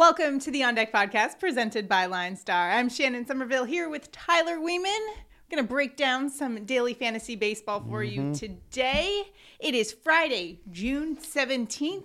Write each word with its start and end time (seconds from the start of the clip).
Welcome 0.00 0.38
to 0.40 0.50
the 0.50 0.62
On 0.62 0.74
Deck 0.74 0.94
podcast 0.94 1.38
presented 1.38 1.86
by 1.86 2.06
Line 2.06 2.34
Star. 2.34 2.70
I'm 2.70 2.88
Shannon 2.88 3.26
Somerville 3.26 3.66
here 3.66 3.90
with 3.90 4.10
Tyler 4.10 4.56
Weeman. 4.56 4.86
We're 4.86 5.50
going 5.50 5.62
to 5.62 5.68
break 5.68 5.98
down 5.98 6.30
some 6.30 6.64
daily 6.64 6.94
fantasy 6.94 7.36
baseball 7.36 7.84
for 7.86 8.02
you 8.02 8.32
today. 8.32 9.24
It 9.58 9.74
is 9.74 9.92
Friday, 9.92 10.62
June 10.70 11.16
17th. 11.16 12.04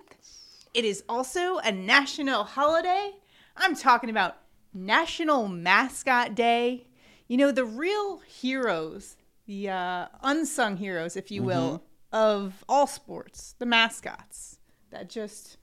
It 0.73 0.83
is 0.83 1.05
also 1.07 1.59
a 1.59 1.71
national 1.71 2.43
holiday. 2.43 3.13
I'm 3.55 3.77
talking 3.77 4.09
about 4.09 4.39
National 4.73 5.47
Mascot 5.47 6.35
Day. 6.35 6.87
You 7.29 7.37
know, 7.37 7.53
the 7.53 7.63
real 7.63 8.17
heroes, 8.17 9.15
the 9.45 9.69
uh, 9.69 10.07
unsung 10.21 10.75
heroes, 10.75 11.15
if 11.15 11.31
you 11.31 11.43
will, 11.43 11.81
of 12.11 12.65
all 12.67 12.87
sports, 12.87 13.55
the 13.57 13.65
mascots 13.65 14.59
that 14.89 15.09
just 15.09 15.55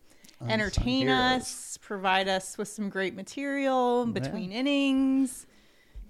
entertain 0.49 1.09
heroes. 1.09 1.43
us, 1.43 1.79
provide 1.81 2.29
us 2.29 2.57
with 2.59 2.69
some 2.69 2.89
great 2.89 3.15
material 3.15 4.07
between 4.07 4.53
innings. 4.53 5.47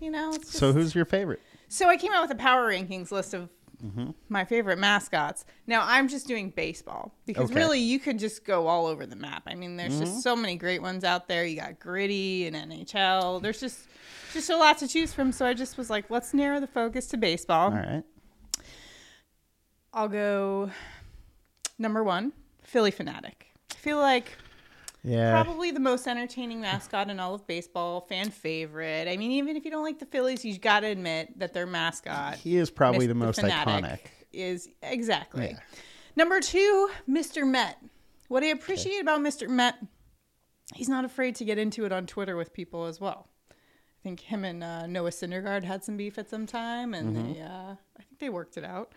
You 0.01 0.11
know, 0.11 0.31
it's 0.31 0.47
just, 0.47 0.53
So 0.59 0.73
who's 0.73 0.95
your 0.95 1.05
favorite? 1.05 1.41
so 1.69 1.89
I 1.89 1.97
came 1.97 2.13
out 2.13 2.23
with 2.23 2.31
a 2.33 2.35
power 2.41 2.69
rankings 2.71 3.11
list 3.11 3.35
of 3.35 3.49
Mm-hmm. 3.85 4.11
my 4.29 4.45
favorite 4.45 4.79
mascots. 4.79 5.45
Now 5.67 5.83
I'm 5.85 6.07
just 6.07 6.29
doing 6.29 6.51
baseball 6.51 7.13
because 7.27 7.47
Okay. 7.47 7.51
Mm-hmm. 7.51 7.59
really 7.59 7.81
you 7.81 7.99
could 7.99 8.17
just 8.17 8.45
go 8.45 8.69
all 8.69 8.87
over 8.87 9.07
the 9.07 9.17
map. 9.17 9.43
I 9.49 9.57
mean, 9.57 9.77
there's 9.77 9.99
just 9.99 10.23
so 10.23 10.37
many 10.37 10.55
great 10.55 10.81
ones 10.81 11.03
out 11.03 11.27
there. 11.27 11.45
You 11.45 11.57
got 11.57 11.81
Gritty 11.81 12.47
and 12.47 12.55
NHL. 12.55 13.43
There's 13.43 13.59
just 13.59 13.81
just 14.33 14.51
a 14.51 14.57
lot 14.57 14.79
to 14.79 14.87
choose 14.87 15.13
from. 15.13 15.33
So 15.33 15.45
I 15.47 15.53
just 15.55 15.77
was 15.77 15.91
like, 15.91 16.11
let's 16.11 16.33
narrow 16.33 16.61
the 16.61 16.69
focus 16.69 17.09
to 17.09 17.17
baseball. 17.17 17.73
All 17.73 17.77
right. 17.77 18.05
I'll 19.93 20.09
go 20.09 20.71
number 21.77 22.05
one, 22.05 22.33
Phillie 22.63 22.93
Phanatic. 22.93 23.51
I 23.83 23.85
feel 23.85 23.99
like 23.99 24.37
Yeah. 25.03 25.43
probably 25.43 25.73
the 25.73 25.81
most 25.81 26.07
entertaining 26.07 26.61
mascot 26.61 27.11
in 27.11 27.19
all 27.19 27.35
of 27.35 27.45
baseball, 27.49 28.01
fan 28.03 28.31
favorite. 28.31 29.09
I 29.09 29.17
mean, 29.17 29.33
even 29.33 29.57
if 29.57 29.65
you 29.65 29.73
don't 29.73 29.83
like 29.83 29.99
the 29.99 30.07
Phillies, 30.07 30.45
you've 30.45 30.61
got 30.61 30.81
to 30.81 30.87
admit 30.87 31.37
that 31.41 31.53
their 31.53 31.67
mascot 31.67 32.37
He 32.37 32.57
is 32.57 32.71
probably 32.71 33.07
Mr. 33.07 33.09
the 33.09 33.15
most 33.17 33.41
Fanatic 33.41 33.85
iconic. 33.85 33.99
Is 34.33 34.69
exactly. 34.83 35.49
Yeah. 35.51 35.59
Number 36.15 36.39
two, 36.41 36.91
Mr. 37.09 37.45
Met. 37.47 37.77
What 38.29 38.45
I 38.45 38.47
appreciate 38.47 39.01
about 39.01 39.19
Mr. 39.21 39.49
Met, 39.49 39.75
he's 40.77 40.89
not 40.89 41.05
afraid 41.05 41.35
to 41.37 41.45
get 41.45 41.59
into 41.59 41.85
it 41.85 41.91
on 41.91 42.07
Twitter 42.07 42.37
with 42.37 42.53
people 42.53 42.85
as 42.87 43.01
well. 43.01 43.27
I 43.51 43.55
think 44.05 44.21
him 44.21 44.45
and 44.45 44.63
uh, 44.63 44.87
Noah 44.87 45.11
Syndergaard 45.11 45.65
had 45.65 45.83
some 45.83 45.97
beef 45.97 46.19
at 46.19 46.31
some 46.31 46.47
time, 46.47 46.95
and 46.95 47.17
Mm-hmm. 47.17 47.33
they, 47.35 47.41
uh, 47.41 47.75
I 47.99 48.03
think 48.05 48.21
they 48.21 48.29
worked 48.31 48.57
it 48.57 48.65
out. 48.65 48.93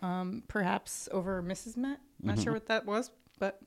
Um, 0.00 0.42
perhaps 0.48 1.06
over 1.12 1.42
Mrs. 1.42 1.76
Met. 1.76 2.00
Not 2.22 2.36
Mm-hmm. 2.36 2.44
sure 2.44 2.52
what 2.54 2.66
that 2.66 2.86
was, 2.86 3.10
but 3.38 3.60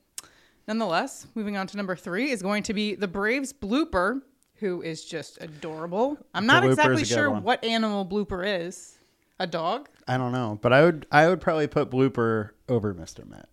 nonetheless, 0.66 1.26
moving 1.34 1.56
on 1.56 1.66
to 1.68 1.76
number 1.76 1.96
three 1.96 2.30
is 2.30 2.42
going 2.42 2.62
to 2.64 2.74
be 2.74 2.94
the 2.94 3.08
Braves 3.08 3.52
blooper, 3.52 4.22
who 4.56 4.82
is 4.82 5.04
just 5.04 5.38
adorable. 5.40 6.18
I'm 6.34 6.46
not 6.46 6.64
exactly 6.64 6.96
a 6.96 6.98
good 6.98 7.06
sure 7.06 7.30
one. 7.30 7.42
what 7.42 7.64
animal 7.64 8.04
blooper 8.06 8.44
is. 8.64 8.98
A 9.38 9.46
dog? 9.46 9.90
I 10.08 10.16
don't 10.16 10.32
know, 10.32 10.58
but 10.62 10.72
I 10.72 10.82
would 10.82 11.06
I 11.12 11.28
would 11.28 11.42
probably 11.42 11.66
put 11.66 11.90
Blooper 11.90 12.50
over 12.70 12.94
Mr. 12.94 13.28
Met. 13.28 13.50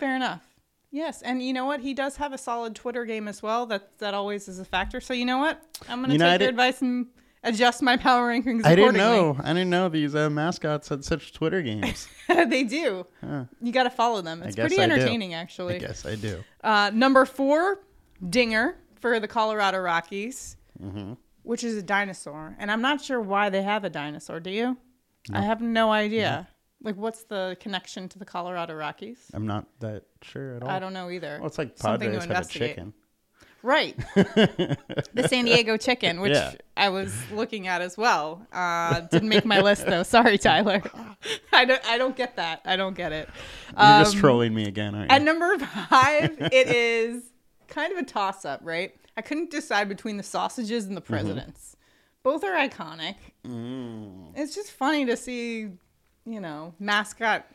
Fair 0.00 0.16
enough. 0.16 0.42
Yes, 0.90 1.22
and 1.22 1.40
you 1.40 1.52
know 1.52 1.64
what? 1.64 1.80
He 1.80 1.94
does 1.94 2.16
have 2.16 2.32
a 2.32 2.38
solid 2.38 2.74
Twitter 2.74 3.04
game 3.04 3.28
as 3.28 3.40
well. 3.40 3.66
That 3.66 3.96
that 3.98 4.14
always 4.14 4.48
is 4.48 4.58
a 4.58 4.64
factor. 4.64 5.00
So 5.00 5.14
you 5.14 5.24
know 5.24 5.38
what? 5.38 5.62
I'm 5.88 6.00
going 6.00 6.08
to 6.08 6.14
You 6.14 6.18
take 6.18 6.40
your 6.40 6.50
advice 6.50 6.82
and 6.82 7.06
adjust 7.44 7.82
my 7.82 7.96
power 7.96 8.28
rankings. 8.28 8.64
I 8.64 8.74
didn't 8.74 8.96
know. 8.96 9.36
I 9.42 9.48
didn't 9.52 9.70
know 9.70 9.88
these 9.88 10.14
uh, 10.14 10.30
mascots 10.30 10.88
had 10.88 11.04
such 11.04 11.32
Twitter 11.32 11.62
games. 11.62 12.08
they 12.28 12.64
do. 12.64 13.06
Huh. 13.20 13.44
You 13.60 13.72
got 13.72 13.84
to 13.84 13.90
follow 13.90 14.22
them. 14.22 14.42
It's 14.42 14.56
pretty 14.56 14.78
I 14.78 14.86
do. 14.86 14.92
entertaining, 14.92 15.34
I 15.34 15.38
actually. 15.38 15.78
guess 15.78 16.04
I 16.06 16.14
do. 16.16 16.42
Uh, 16.62 16.90
number 16.94 17.24
four, 17.24 17.80
Dinger 18.28 18.76
for 19.00 19.18
the 19.20 19.28
Colorado 19.28 19.78
Rockies, 19.78 20.56
Mm-hmm. 20.82 21.12
which 21.44 21.62
is 21.62 21.76
a 21.76 21.82
dinosaur, 21.82 22.56
and 22.58 22.70
I'm 22.70 22.82
not 22.82 23.00
sure 23.00 23.20
why 23.20 23.50
they 23.50 23.62
have 23.62 23.84
a 23.84 23.90
dinosaur. 23.90 24.40
Do 24.40 24.50
you? 24.50 24.76
I 25.32 25.40
have 25.42 25.60
no 25.60 25.92
idea. 25.92 26.48
Like, 26.82 26.96
what's 26.96 27.22
the 27.24 27.56
connection 27.60 28.08
to 28.08 28.18
the 28.18 28.24
Colorado 28.24 28.74
Rockies? 28.74 29.18
I'm 29.32 29.46
not 29.46 29.66
that 29.78 30.02
sure 30.22 30.56
at 30.56 30.64
all. 30.64 30.68
I 30.70 30.80
don't 30.80 30.92
know 30.92 31.10
either. 31.10 31.36
Well, 31.38 31.46
it's 31.46 31.58
like 31.58 31.78
Something 31.78 32.10
to 32.12 32.18
Padres 32.18 32.36
have 32.36 32.46
a 32.46 32.48
chicken. 32.48 32.92
Right. 33.62 33.96
the 34.14 35.26
San 35.28 35.44
Diego 35.44 35.76
chicken, 35.76 36.20
which 36.20 36.32
Yeah. 36.34 36.52
I 36.76 36.88
was 36.88 37.14
looking 37.30 37.68
at 37.68 37.80
as 37.80 37.96
well. 37.96 38.44
Uh, 38.52 39.00
didn't 39.00 39.28
make 39.28 39.44
my 39.44 39.60
list 39.60 39.86
though. 39.86 40.02
Sorry, 40.02 40.36
Tyler. 40.38 40.82
I 41.52 41.64
don't. 41.64 41.84
I 41.86 41.96
don't 41.98 42.16
get 42.16 42.36
that. 42.36 42.62
I 42.64 42.76
don't 42.76 42.96
get 42.96 43.12
it. 43.12 43.28
You're 43.70 43.78
just 44.00 44.14
Um, 44.16 44.20
trolling 44.20 44.52
me 44.54 44.66
again, 44.66 44.94
aren't 44.94 45.10
you? 45.10 45.16
At 45.16 45.22
number 45.22 45.58
five, 45.58 46.36
it 46.40 46.66
is 46.68 47.22
kind 47.68 47.92
of 47.92 47.98
a 47.98 48.04
toss 48.04 48.44
up, 48.44 48.60
right? 48.64 48.94
I 49.16 49.22
couldn't 49.22 49.50
decide 49.50 49.88
between 49.88 50.16
the 50.16 50.22
sausages 50.22 50.86
and 50.86 50.96
the 50.96 51.00
Mm-hmm. 51.00 51.12
presidents. 51.12 51.76
Both 52.22 52.44
are 52.44 52.52
iconic. 52.56 53.16
Mm. 53.46 54.32
It's 54.36 54.54
just 54.54 54.70
funny 54.72 55.04
to 55.06 55.16
see, 55.16 55.68
you 56.24 56.40
know, 56.40 56.74
mascot 56.78 57.46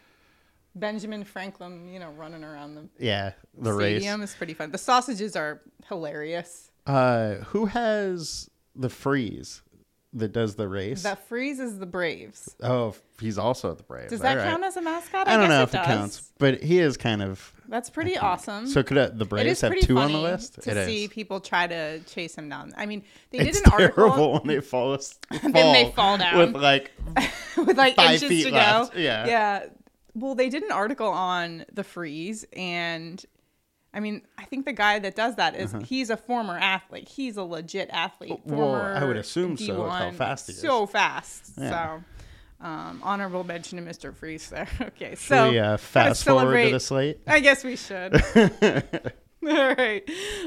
Benjamin 0.80 1.24
Franklin, 1.24 1.88
you 1.92 2.00
know, 2.00 2.12
running 2.12 2.44
around 2.44 2.76
the 2.76 2.88
yeah, 3.00 3.32
the 3.58 3.74
race. 3.74 4.02
stadium 4.02 4.22
is 4.22 4.34
pretty 4.34 4.54
fun. 4.54 4.72
The 4.72 4.78
sausages 4.78 5.36
are 5.36 5.62
hilarious. 5.88 6.72
Uh, 6.86 7.36
who 7.48 7.66
has 7.66 8.50
the 8.76 8.90
freeze 8.90 9.62
that 10.14 10.32
does 10.32 10.56
the 10.56 10.68
race? 10.68 11.04
That 11.04 11.28
freeze 11.28 11.60
is 11.60 11.80
the 11.80 11.86
Braves. 11.86 12.56
oh, 12.64 12.96
he's 13.20 13.38
also 13.38 13.74
the 13.74 13.84
Braves. 13.84 14.10
Does 14.12 14.22
that 14.22 14.38
All 14.38 14.44
right. 14.44 14.50
count 14.52 14.64
as 14.64 14.78
a 14.78 14.82
mascot? 14.82 15.28
I 15.28 15.32
don't 15.36 15.42
guess 15.42 15.50
know 15.50 15.62
if 15.64 15.70
it 15.74 15.78
does. 15.78 15.86
counts, 15.86 16.32
but 16.40 16.64
he 16.64 16.80
is 16.80 16.96
kind 16.96 17.22
of. 17.22 17.54
That's 17.68 17.90
pretty 17.90 18.18
awesome. 18.18 18.68
So 18.68 18.82
could 18.84 18.98
uh, 18.98 19.10
the 19.14 19.26
Braves 19.26 19.60
have 19.62 19.78
two 19.82 19.98
on 19.98 20.14
the 20.14 20.18
list? 20.20 20.62
to 20.64 20.72
It 20.72 20.86
see 20.86 21.04
is. 21.06 21.10
people 21.12 21.42
try 21.42 21.68
to 21.68 22.00
chase 22.02 22.36
him 22.36 22.48
down. 22.48 22.72
I 22.78 22.86
mean, 22.86 23.04
they 23.32 23.40
It's 23.40 23.58
did 23.60 23.68
an 23.68 23.74
article 23.82 24.06
terrible 24.06 24.34
when 24.34 24.48
they 24.48 24.62
fall. 24.62 24.94
as- 24.94 25.20
Then 25.42 25.52
they 25.52 25.92
fall 25.94 25.94
fall 25.94 26.18
down. 26.20 26.38
with 26.54 26.56
like 26.64 26.92
with 27.58 27.78
like 27.78 27.96
Five 27.96 28.14
inches 28.14 28.30
feet 28.30 28.44
to 28.46 28.52
left. 28.52 28.94
go. 28.94 29.00
Yeah. 29.00 29.28
Yeah. 29.28 29.66
Well, 30.18 30.36
they 30.36 30.50
did 30.50 30.64
an 30.64 30.72
article 30.72 31.08
on 31.08 31.66
the 31.72 31.84
freeze, 31.84 32.46
and 32.54 33.24
I 33.94 34.00
mean, 34.00 34.24
I 34.38 34.46
think 34.46 34.66
the 34.66 34.74
guy 34.74 35.00
that 35.00 35.16
does 35.16 35.36
that 35.36 35.56
is- 35.56 35.76
he's 35.86 36.10
a 36.10 36.18
former 36.18 36.58
athlete. 36.58 37.08
He's 37.08 37.38
a 37.38 37.44
legit 37.44 37.90
athlete. 37.92 38.32
Uh-huh. 38.32 38.56
Well, 38.56 38.76
I 38.76 39.04
would 39.04 39.18
assume 39.18 39.58
so, 39.58 39.84
with 39.84 39.92
how 39.92 40.12
fast 40.12 40.48
he 40.48 40.54
is. 40.54 40.60
So 40.62 40.86
fast. 40.86 41.52
Yeah. 41.58 41.98
So. 42.00 42.04
Um, 42.60 43.02
honorable 43.04 43.44
mention 43.44 43.78
to 43.78 43.88
Mr. 43.88 44.12
Freeze 44.12 44.50
there. 44.50 44.68
okay, 44.82 45.12
Should 45.12 45.20
so 45.20 45.52
we 45.52 45.60
uh, 45.60 45.78
fast 45.78 46.24
forward 46.24 46.64
to 46.64 46.72
the 46.72 46.80
slate? 46.80 47.20
I 47.28 47.40
guess 47.40 47.64
we 47.64 47.76
should. 47.76 48.16
All 49.48 49.76
right. 49.76 50.04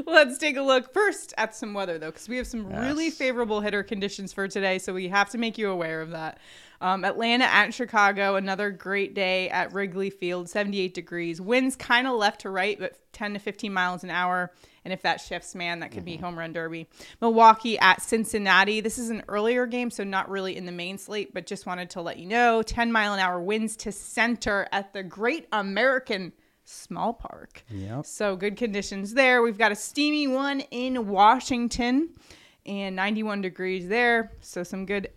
Let's 0.07 0.37
take 0.37 0.57
a 0.57 0.63
look 0.63 0.93
first 0.93 1.33
at 1.39 1.55
some 1.55 1.73
weather, 1.73 1.99
though, 1.99 2.11
because 2.11 2.29
we 2.29 2.37
have 2.37 2.49
some 2.49 2.67
really 2.67 3.11
favorable 3.11 3.61
hitter 3.61 3.85
conditions 3.85 4.33
for 4.33 4.49
today. 4.49 4.79
So 4.79 4.93
we 4.93 5.09
have 5.09 5.31
to 5.31 5.39
make 5.39 5.57
you 5.57 5.71
aware 5.71 6.03
of 6.03 6.11
that. 6.11 6.39
Um, 6.83 7.05
Atlanta 7.05 7.45
at 7.45 7.75
Chicago, 7.75 8.37
another 8.37 8.71
great 8.71 9.15
day 9.15 9.51
at 9.51 9.75
Wrigley 9.75 10.09
Field, 10.09 10.49
78 10.49 10.95
degrees. 10.95 11.41
Winds 11.41 11.77
kind 11.77 12.07
of 12.07 12.15
left 12.17 12.41
to 12.43 12.51
right, 12.51 12.79
but 12.79 12.99
10 13.13 13.35
to 13.35 13.39
15 13.39 13.73
miles 13.73 14.03
an 14.03 14.11
hour. 14.11 14.51
And 14.85 14.93
if 14.95 15.03
that 15.03 15.21
shifts, 15.21 15.55
man, 15.55 15.81
that 15.81 15.91
could 15.91 16.07
be 16.07 16.17
home 16.17 16.39
run 16.39 16.55
derby. 16.55 16.89
Milwaukee 17.21 17.79
at 17.79 18.01
Cincinnati. 18.01 18.81
This 18.81 18.99
is 18.99 19.11
an 19.11 19.23
earlier 19.29 19.67
game, 19.67 19.91
so 19.91 20.05
not 20.05 20.31
really 20.31 20.57
in 20.57 20.65
the 20.65 20.73
main 20.73 20.97
slate, 20.97 21.35
but 21.35 21.47
just 21.47 21.67
wanted 21.67 21.91
to 21.91 22.01
let 22.01 22.17
you 22.19 22.27
know 22.27 22.63
10 22.63 22.91
mile 22.91 23.13
an 23.13 23.21
hour 23.21 23.43
winds 23.43 23.77
to 23.77 23.93
center 23.93 24.67
at 24.73 24.95
the 24.95 25.03
Great 25.03 25.47
American 25.53 26.33
Small 26.65 27.13
Park. 27.13 27.63
Yep. 27.69 28.07
So 28.07 28.37
good 28.37 28.57
conditions 28.57 29.13
there. 29.13 29.43
We've 29.43 29.59
got 29.59 29.73
a 29.73 29.77
steamy 29.77 30.29
one 30.29 30.61
in 30.61 31.09
Washington 31.09 32.11
and 32.65 32.97
91 32.97 33.43
degrees 33.43 33.89
there. 33.89 34.33
So 34.41 34.63
some 34.63 34.87
good 34.87 35.11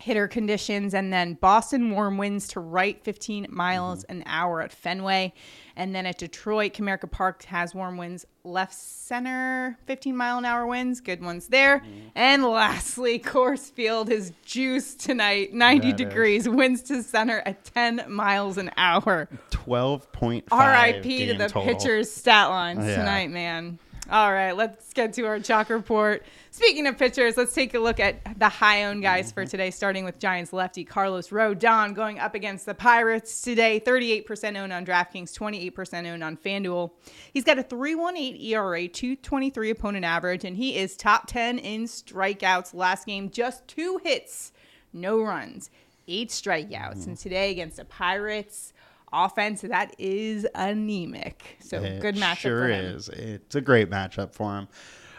hitter 0.00 0.26
conditions 0.28 0.92
and 0.92 1.12
then 1.12 1.34
Boston 1.34 1.90
warm 1.92 2.18
winds 2.18 2.48
to 2.48 2.60
right 2.60 3.02
15 3.02 3.46
miles 3.50 4.04
Mm-hmm. 4.04 4.12
an 4.18 4.22
hour 4.26 4.60
at 4.60 4.72
Fenway 4.72 5.32
and 5.76 5.94
then 5.94 6.04
at 6.06 6.18
Detroit 6.18 6.72
Comerica 6.74 7.10
Park 7.10 7.44
has 7.44 7.74
warm 7.74 7.96
winds 7.96 8.26
left 8.44 8.74
center 8.74 9.78
15 9.86 10.16
mile 10.16 10.38
an 10.38 10.44
hour 10.44 10.66
winds 10.66 11.00
good 11.00 11.22
ones 11.22 11.48
there 11.48 11.78
Mm-hmm. 11.78 12.08
and 12.14 12.44
lastly 12.44 13.18
Coors 13.24 13.70
Field 13.70 14.10
is 14.10 14.32
juiced 14.44 15.00
tonight 15.00 15.54
90 15.54 15.92
That 15.92 16.00
is. 16.00 16.06
degrees 16.06 16.48
winds 16.48 16.82
to 16.84 17.02
center 17.02 17.42
at 17.46 17.64
10 17.64 18.04
miles 18.08 18.58
an 18.58 18.70
hour 18.76 19.28
Twelve 19.50 20.10
point 20.12 20.44
five. 20.50 20.96
RIP 20.96 21.02
to 21.04 21.34
the 21.38 21.48
pitcher's 21.64 22.10
stat 22.10 22.50
lines 22.50 22.84
Yeah. 22.86 22.96
tonight, 22.96 23.30
man. 23.30 23.78
All 24.10 24.30
right, 24.34 24.52
let's 24.52 24.92
get 24.92 25.14
to 25.14 25.22
our 25.22 25.40
chalk 25.40 25.70
report. 25.70 26.24
Speaking 26.50 26.86
of 26.86 26.98
pitchers, 26.98 27.38
let's 27.38 27.54
take 27.54 27.72
a 27.72 27.78
look 27.78 27.98
at 27.98 28.38
the 28.38 28.50
high 28.50 28.84
owned 28.84 29.02
guys 29.02 29.28
Mm-hmm. 29.28 29.34
for 29.34 29.46
today, 29.46 29.70
starting 29.70 30.04
with 30.04 30.18
Giants 30.18 30.52
lefty 30.52 30.84
Carlos 30.84 31.30
Rodon 31.30 31.94
going 31.94 32.18
up 32.18 32.34
against 32.34 32.66
the 32.66 32.74
Pirates 32.74 33.40
today. 33.40 33.80
38% 33.80 34.58
owned 34.58 34.74
on 34.74 34.84
DraftKings, 34.84 35.32
28% 35.32 36.06
owned 36.12 36.22
on 36.22 36.36
FanDuel. 36.36 36.90
He's 37.32 37.44
got 37.44 37.58
a 37.58 37.62
318 37.62 38.36
ERA, 38.36 38.86
223 38.88 39.70
opponent 39.70 40.04
average, 40.04 40.44
and 40.44 40.58
he 40.58 40.76
is 40.76 40.98
top 40.98 41.26
10 41.26 41.58
in 41.58 41.84
strikeouts. 41.84 42.74
Last 42.74 43.06
game, 43.06 43.30
just 43.30 43.66
two 43.66 44.00
hits, 44.04 44.52
no 44.92 45.22
runs, 45.22 45.70
eight 46.06 46.28
strikeouts. 46.28 47.06
And 47.06 47.16
today 47.16 47.50
against 47.52 47.78
the 47.78 47.86
Pirates, 47.86 48.73
offense 49.14 49.60
that 49.62 49.94
is 49.98 50.46
anemic. 50.54 51.56
So 51.60 51.82
It 51.82 52.00
good 52.00 52.16
matchup 52.16 52.36
Sure 52.36 52.62
for 52.66 52.68
him. 52.72 52.84
is. 52.84 53.08
It's 53.08 53.54
a 53.54 53.60
great 53.60 53.90
matchup 53.90 54.32
for 54.34 54.56
him. 54.58 54.68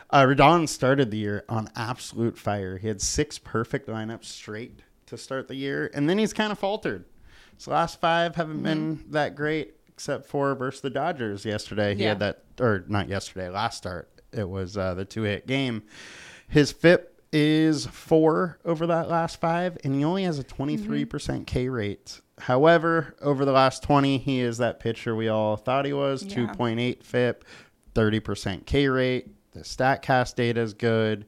Uh, 0.10 0.24
Rodon 0.24 0.70
started 0.70 1.10
the 1.12 1.18
year 1.18 1.44
on 1.50 1.68
absolute 1.76 2.38
fire. 2.38 2.78
He 2.78 2.88
had 2.88 3.02
six 3.02 3.38
perfect 3.40 3.88
lineups 3.88 4.26
straight 4.26 4.82
to 5.08 5.18
start 5.18 5.48
the 5.48 5.56
year, 5.56 5.90
and 5.94 6.08
then 6.10 6.18
he's 6.18 6.34
kind 6.34 6.52
of 6.52 6.60
faltered. 6.60 7.06
His 7.58 7.68
last 7.68 8.00
five 8.00 8.36
haven't 8.36 8.62
been 8.64 8.98
Mm-hmm. 8.98 9.12
that 9.12 9.36
great, 9.36 9.76
except 9.88 10.28
for 10.28 10.54
versus 10.56 10.82
the 10.82 10.90
Dodgers 10.90 11.46
yesterday. 11.46 11.96
He 11.96 12.04
had 12.04 12.20
that, 12.20 12.44
or 12.60 12.84
not 12.88 13.08
yesterday, 13.10 13.50
last 13.50 13.78
start. 13.78 14.10
It 14.32 14.48
was 14.50 14.78
uh, 14.78 14.94
the 14.94 15.06
two 15.06 15.24
hit 15.24 15.48
game. 15.48 15.84
His 16.48 16.72
FIP 16.72 17.15
is 17.38 17.86
four 17.88 18.58
over 18.64 18.88
that 18.88 19.10
last 19.10 19.42
five, 19.42 19.78
and 19.84 19.94
he 19.94 20.04
only 20.06 20.24
has 20.24 20.40
a 20.40 20.44
23% 20.44 21.46
K 21.46 21.68
rate. 21.68 22.22
However, 22.40 23.14
over 23.22 23.44
the 23.44 23.52
last 23.52 23.84
20, 23.84 24.18
he 24.18 24.40
is 24.40 24.58
that 24.60 24.80
pitcher 24.80 25.16
we 25.16 25.28
all 25.28 25.58
thought 25.58 25.86
he 25.86 25.92
was 25.94 26.24
Yeah. 26.24 26.48
2.8 26.48 27.04
FIP, 27.04 27.44
30% 27.94 28.66
K 28.66 28.88
rate. 28.88 29.28
The 29.52 29.62
StatCast 29.62 30.36
data 30.36 30.62
is 30.62 30.74
good. 30.74 31.26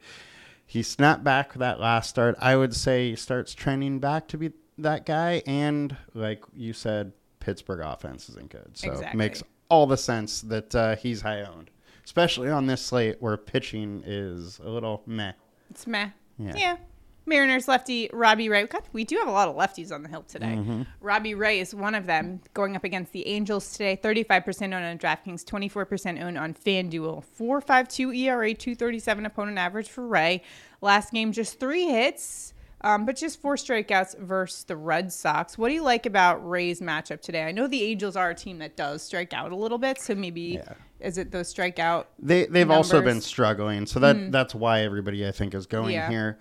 He 0.65 0.81
snapped 0.83 1.23
back 1.23 1.53
that 1.55 1.79
last 1.79 2.09
start. 2.09 2.35
I 2.39 2.55
would 2.55 2.73
say 2.75 3.09
he 3.09 3.15
starts 3.15 3.53
trending 3.53 3.99
back 3.99 4.27
to 4.29 4.37
be 4.37 4.51
that 4.77 5.05
guy. 5.05 5.41
And 5.45 5.95
like 6.13 6.43
you 6.55 6.73
said, 6.73 7.13
Pittsburgh 7.39 7.79
offense 7.81 8.29
isn't 8.29 8.49
good. 8.49 8.71
So 8.77 8.89
it 8.89 8.93
Exactly. 8.93 9.17
makes 9.17 9.43
all 9.69 9.87
the 9.87 9.97
sense 9.97 10.41
that 10.41 10.75
uh, 10.75 10.95
he's 10.97 11.21
high 11.21 11.41
owned, 11.43 11.69
especially 12.03 12.49
on 12.49 12.67
this 12.67 12.81
slate 12.81 13.17
where 13.21 13.37
pitching 13.37 14.03
is 14.05 14.59
a 14.63 14.69
little 14.69 15.03
meh. 15.05 15.31
It's 15.69 15.87
meh. 15.87 16.09
Yeah. 16.37 16.53
Yeah. 16.55 16.77
Mariners 17.25 17.67
lefty 17.67 18.09
Robbie 18.13 18.47
Ray. 18.47 18.65
God, 18.67 18.83
we 18.93 19.03
do 19.03 19.17
have 19.17 19.27
a 19.27 19.31
lot 19.31 19.49
of 19.49 19.55
lefties 19.57 19.91
on 19.91 20.01
the 20.01 20.07
hill 20.07 20.23
today. 20.23 20.55
Mm-hmm. 20.57 20.83
Robbie 21.01 21.35
Ray 21.35 21.59
is 21.59 21.75
one 21.75 21.93
of 21.93 22.05
them 22.05 22.39
going 22.53 22.77
up 22.77 22.85
against 22.85 23.11
the 23.11 23.27
Angels 23.27 23.69
today. 23.73 23.99
35% 24.01 24.63
owned 24.63 24.75
on 24.75 24.97
DraftKings, 24.97 25.43
24% 25.43 26.23
owned 26.23 26.37
on 26.37 26.53
FanDuel. 26.53 27.25
4.52 27.37 28.15
ERA, 28.17 28.53
237 28.53 29.25
opponent 29.25 29.57
average 29.57 29.89
for 29.89 30.07
Ray. 30.07 30.41
Last 30.79 31.11
game, 31.11 31.33
just 31.33 31.59
three 31.59 31.87
hits, 31.87 32.53
um, 32.79 33.05
but 33.05 33.17
just 33.17 33.41
four 33.41 33.55
strikeouts 33.57 34.17
versus 34.19 34.63
the 34.63 34.77
Red 34.77 35.11
Sox. 35.11 35.57
What 35.57 35.67
do 35.67 35.73
you 35.73 35.83
like 35.83 36.05
about 36.05 36.47
Ray's 36.47 36.79
matchup 36.79 37.19
today? 37.21 37.43
I 37.43 37.51
know 37.51 37.67
the 37.67 37.83
Angels 37.83 38.15
are 38.15 38.29
a 38.29 38.35
team 38.35 38.59
that 38.59 38.77
does 38.77 39.03
strike 39.03 39.33
out 39.33 39.51
a 39.51 39.55
little 39.55 39.79
bit, 39.79 39.99
so 39.99 40.15
maybe 40.15 40.61
Yeah. 40.65 40.73
Is 40.99 41.17
it 41.17 41.31
those 41.31 41.53
strikeout? 41.53 42.05
They 42.19 42.45
they've 42.45 42.69
also 42.71 43.01
been 43.01 43.21
struggling, 43.21 43.85
so 43.85 43.99
that 43.99 44.15
hmm. 44.15 44.31
that's 44.31 44.55
why 44.55 44.81
everybody 44.81 45.27
I 45.27 45.31
think 45.31 45.53
is 45.53 45.65
going 45.65 45.93
Yeah. 45.93 46.09
here. 46.09 46.37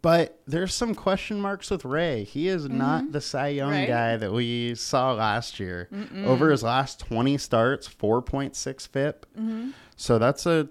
But 0.00 0.40
there's 0.46 0.74
some 0.74 0.94
question 0.94 1.40
marks 1.40 1.70
with 1.70 1.84
Ray. 1.84 2.22
He 2.22 2.46
is 2.46 2.68
not 2.68 3.02
mm-hmm. 3.02 3.12
the 3.12 3.20
Cy 3.20 3.48
Young 3.48 3.70
Right. 3.70 3.88
guy 3.88 4.16
that 4.16 4.32
we 4.32 4.76
saw 4.76 5.12
last 5.12 5.58
year. 5.58 5.88
Over 6.24 6.50
his 6.50 6.62
last 6.62 7.00
20 7.00 7.36
starts, 7.38 7.88
4.6 7.88 8.86
FIP. 8.86 9.26
Mm-hmm. 9.36 9.70
So 9.96 10.18
that's 10.18 10.46
a 10.46 10.68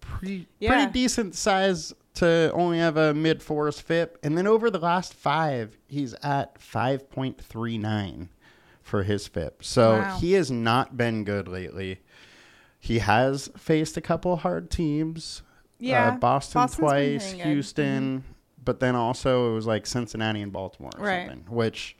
pre- 0.00 0.46
Yeah. 0.60 0.70
pretty 0.70 0.92
decent 0.92 1.34
size 1.34 1.92
to 2.14 2.50
only 2.54 2.78
have 2.78 2.96
a 2.96 3.12
mid 3.12 3.42
fours 3.42 3.80
FIP. 3.80 4.18
And 4.22 4.38
then 4.38 4.46
over 4.46 4.70
the 4.70 4.78
last 4.78 5.12
five, 5.12 5.76
he's 5.86 6.14
at 6.22 6.58
5.39 6.58 8.28
for 8.82 9.02
his 9.02 9.26
FIP. 9.26 9.62
So 9.62 9.98
Wow. 9.98 10.18
he 10.20 10.32
has 10.32 10.50
not 10.50 10.96
been 10.96 11.24
good 11.24 11.48
lately. 11.48 12.00
He 12.84 12.98
has 12.98 13.48
faced 13.56 13.96
a 13.96 14.02
couple 14.02 14.36
hard 14.36 14.70
teams. 14.70 15.40
Yeah, 15.78 16.08
Uh, 16.08 16.16
Boston 16.18 16.60
Boston's 16.60 16.76
twice. 16.78 17.32
Mm-hmm. 17.32 17.48
Houston, 17.48 18.24
but 18.62 18.78
then 18.78 18.94
also 18.94 19.50
it 19.50 19.54
was 19.54 19.66
like 19.66 19.86
Cincinnati 19.86 20.42
and 20.42 20.52
Baltimore 20.52 20.90
or 20.98 21.06
Right. 21.06 21.26
something, 21.28 21.46
which 21.54 21.96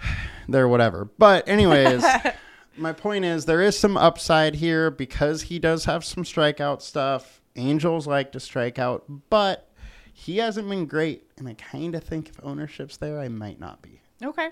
they're 0.48 0.66
whatever. 0.68 1.04
But 1.18 1.48
anyways, 1.48 2.04
my 2.76 2.92
point 2.92 3.24
is 3.24 3.44
there 3.44 3.62
is 3.62 3.78
some 3.78 3.96
upside 3.96 4.56
here 4.56 4.90
because 4.90 5.42
he 5.42 5.60
does 5.60 5.84
have 5.84 6.04
some 6.04 6.24
strikeout 6.24 6.82
stuff. 6.82 7.40
Angels 7.54 8.06
like 8.08 8.32
to 8.32 8.40
strike 8.40 8.78
out, 8.80 9.04
but 9.30 9.70
he 10.12 10.38
hasn't 10.38 10.68
been 10.68 10.86
great, 10.86 11.24
and 11.38 11.48
I 11.48 11.54
kind 11.54 11.94
of 11.94 12.02
think 12.02 12.28
if 12.30 12.40
ownership's 12.42 12.96
there, 12.96 13.20
I 13.20 13.28
might 13.28 13.60
not 13.60 13.80
be. 13.80 14.00
Okay. 14.22 14.48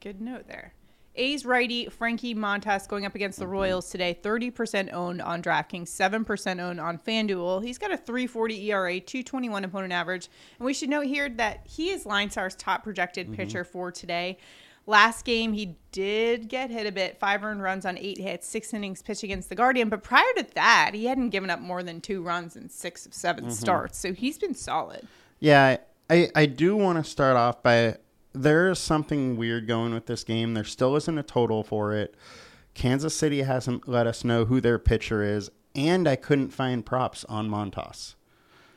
Good 0.00 0.20
note 0.20 0.48
there. 0.48 0.72
A's 1.16 1.44
righty 1.44 1.86
Frankie 1.86 2.34
Montas 2.34 2.88
going 2.88 3.06
up 3.06 3.14
against 3.14 3.38
the 3.38 3.44
mm-hmm. 3.44 3.54
Royals 3.54 3.90
today. 3.90 4.18
30% 4.20 4.92
owned 4.92 5.22
on 5.22 5.42
DraftKings, 5.42 5.88
7% 5.88 6.60
owned 6.60 6.80
on 6.80 6.98
FanDuel. 6.98 7.64
He's 7.64 7.78
got 7.78 7.92
a 7.92 7.96
340 7.96 8.70
ERA, 8.70 9.00
221 9.00 9.64
opponent 9.64 9.92
average. 9.92 10.28
And 10.58 10.66
we 10.66 10.74
should 10.74 10.88
note 10.88 11.06
here 11.06 11.28
that 11.28 11.60
he 11.64 11.90
is 11.90 12.04
Line 12.04 12.30
Star's 12.30 12.56
top 12.56 12.82
projected 12.82 13.26
mm-hmm. 13.26 13.36
pitcher 13.36 13.64
for 13.64 13.92
today. 13.92 14.38
Last 14.86 15.24
game, 15.24 15.54
he 15.54 15.76
did 15.92 16.48
get 16.48 16.68
hit 16.68 16.86
a 16.86 16.92
bit, 16.92 17.18
five 17.18 17.42
earned 17.42 17.62
runs 17.62 17.86
on 17.86 17.96
eight 17.96 18.18
hits, 18.18 18.46
six 18.46 18.74
innings 18.74 19.00
pitched 19.00 19.22
against 19.22 19.48
the 19.48 19.54
Guardian. 19.54 19.88
But 19.88 20.02
prior 20.02 20.30
to 20.36 20.46
that, 20.54 20.90
he 20.92 21.06
hadn't 21.06 21.30
given 21.30 21.48
up 21.48 21.60
more 21.60 21.82
than 21.82 22.02
two 22.02 22.22
runs 22.22 22.54
in 22.56 22.68
six 22.68 23.06
of 23.06 23.14
7 23.14 23.44
mm-hmm. 23.44 23.52
starts. 23.52 23.98
So 23.98 24.12
he's 24.12 24.36
been 24.36 24.54
solid. 24.54 25.06
Yeah, 25.40 25.78
I, 26.10 26.30
I 26.34 26.46
do 26.46 26.76
want 26.76 27.02
to 27.02 27.10
start 27.10 27.36
off 27.36 27.62
by 27.62 27.96
there 28.34 28.68
is 28.70 28.78
something 28.78 29.36
weird 29.36 29.66
going 29.66 29.94
with 29.94 30.06
this 30.06 30.24
game. 30.24 30.54
There 30.54 30.64
still 30.64 30.96
isn't 30.96 31.18
a 31.18 31.22
total 31.22 31.62
for 31.62 31.94
it. 31.94 32.14
Kansas 32.74 33.16
City 33.16 33.42
hasn't 33.42 33.88
let 33.88 34.06
us 34.06 34.24
know 34.24 34.44
who 34.46 34.60
their 34.60 34.78
pitcher 34.78 35.22
is, 35.22 35.50
and 35.74 36.08
I 36.08 36.16
couldn't 36.16 36.50
find 36.50 36.84
props 36.84 37.24
on 37.26 37.48
Montas. 37.48 38.14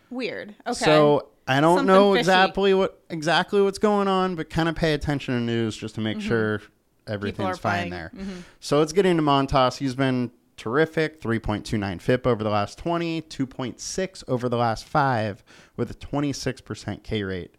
Weird. 0.09 0.55
Okay. 0.65 0.73
So 0.85 1.29
I 1.47 1.59
don't 1.59 1.79
Something 1.79 1.87
know 1.95 2.13
fishy. 2.13 2.19
exactly 2.19 2.73
what 2.73 3.01
exactly 3.09 3.61
what's 3.61 3.79
going 3.79 4.07
on, 4.07 4.35
but 4.35 4.49
kind 4.49 4.69
of 4.69 4.75
pay 4.75 4.93
attention 4.93 5.33
to 5.33 5.39
news 5.41 5.75
just 5.75 5.95
to 5.95 6.01
make 6.01 6.21
sure 6.21 6.61
everything's 7.07 7.57
Mm-hmm. 7.57 7.61
fine 7.61 7.89
playing. 7.89 7.89
there. 7.89 8.11
Mhm. 8.15 8.43
So 8.59 8.79
let's 8.79 8.93
get 8.93 9.05
into 9.05 9.23
Montas. 9.23 9.77
He's 9.77 9.95
been 9.95 10.31
terrific. 10.57 11.19
3.29 11.21 11.99
FIP 12.01 12.27
over 12.27 12.43
the 12.43 12.49
last 12.49 12.77
20, 12.77 13.21
2.6 13.23 14.23
over 14.27 14.47
the 14.49 14.57
last 14.57 14.85
five 14.85 15.43
with 15.75 15.89
a 15.89 15.93
26% 15.95 17.03
K 17.03 17.23
rate. 17.23 17.55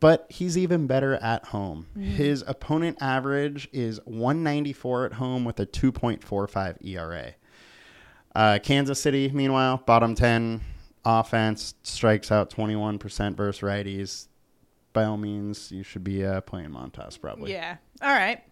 But 0.00 0.26
he's 0.28 0.56
even 0.56 0.86
better 0.86 1.14
at 1.14 1.46
home. 1.46 1.86
His 1.98 2.44
opponent 2.46 2.98
average 3.00 3.68
is 3.72 3.98
194 4.04 5.06
at 5.06 5.12
home 5.14 5.44
with 5.44 5.58
a 5.58 5.66
2.45 5.66 6.84
ERA. 6.84 7.34
Uh, 8.34 8.58
Kansas 8.62 9.00
City, 9.00 9.28
meanwhile, 9.34 9.82
bottom 9.84 10.14
10 10.14 10.60
offense, 11.04 11.74
strikes 11.82 12.30
out 12.30 12.50
21% 12.50 13.36
versus 13.36 13.60
righties. 13.60 14.28
By 14.92 15.04
all 15.04 15.16
means, 15.16 15.72
you 15.72 15.82
should 15.82 16.04
be 16.04 16.24
uh, 16.24 16.42
playing 16.42 16.70
Montas 16.70 17.20
probably. 17.20 17.52
Yeah. 17.52 17.78
All 18.00 18.12
right. 18.12 18.42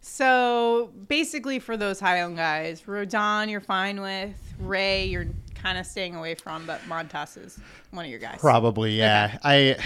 So 0.00 0.90
basically, 1.08 1.58
for 1.58 1.76
those 1.76 1.98
high 2.00 2.22
owned 2.22 2.36
guys, 2.36 2.82
Rodon 2.82 3.50
you're 3.50 3.60
fine 3.60 4.00
with. 4.00 4.34
Ray 4.58 5.06
you're 5.06 5.28
kind 5.54 5.78
of 5.78 5.86
staying 5.86 6.14
away 6.14 6.34
from, 6.34 6.66
but 6.66 6.80
Montas 6.82 7.42
is 7.42 7.58
one 7.90 8.04
of 8.04 8.10
your 8.10 8.20
guys. 8.20 8.38
Probably, 8.38 8.98
yeah. 8.98 9.38
I 9.42 9.76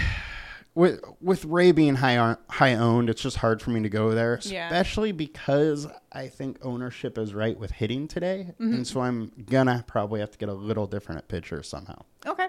with 0.79 1.01
with 1.21 1.45
Ray 1.45 1.71
being 1.71 1.95
high 1.95 2.35
high 2.49 2.73
owned, 2.75 3.09
it's 3.09 3.21
just 3.21 3.37
hard 3.37 3.61
for 3.61 3.69
me 3.71 3.81
to 3.83 3.89
go 3.89 4.11
there, 4.11 4.39
Yeah. 4.43 4.67
especially 4.67 5.11
because 5.11 5.87
I 6.11 6.27
think 6.27 6.57
ownership 6.63 7.17
is 7.17 7.33
right 7.33 7.57
with 7.59 7.71
hitting 7.71 8.07
today, 8.07 8.53
Mm-hmm. 8.59 8.73
and 8.73 8.87
so 8.87 9.01
I'm 9.01 9.31
gonna 9.49 9.83
probably 9.87 10.21
have 10.21 10.31
to 10.31 10.37
get 10.37 10.49
a 10.49 10.53
little 10.53 10.87
different 10.87 11.19
at 11.19 11.27
pitcher 11.27 11.61
somehow. 11.63 12.01
Okay. 12.25 12.47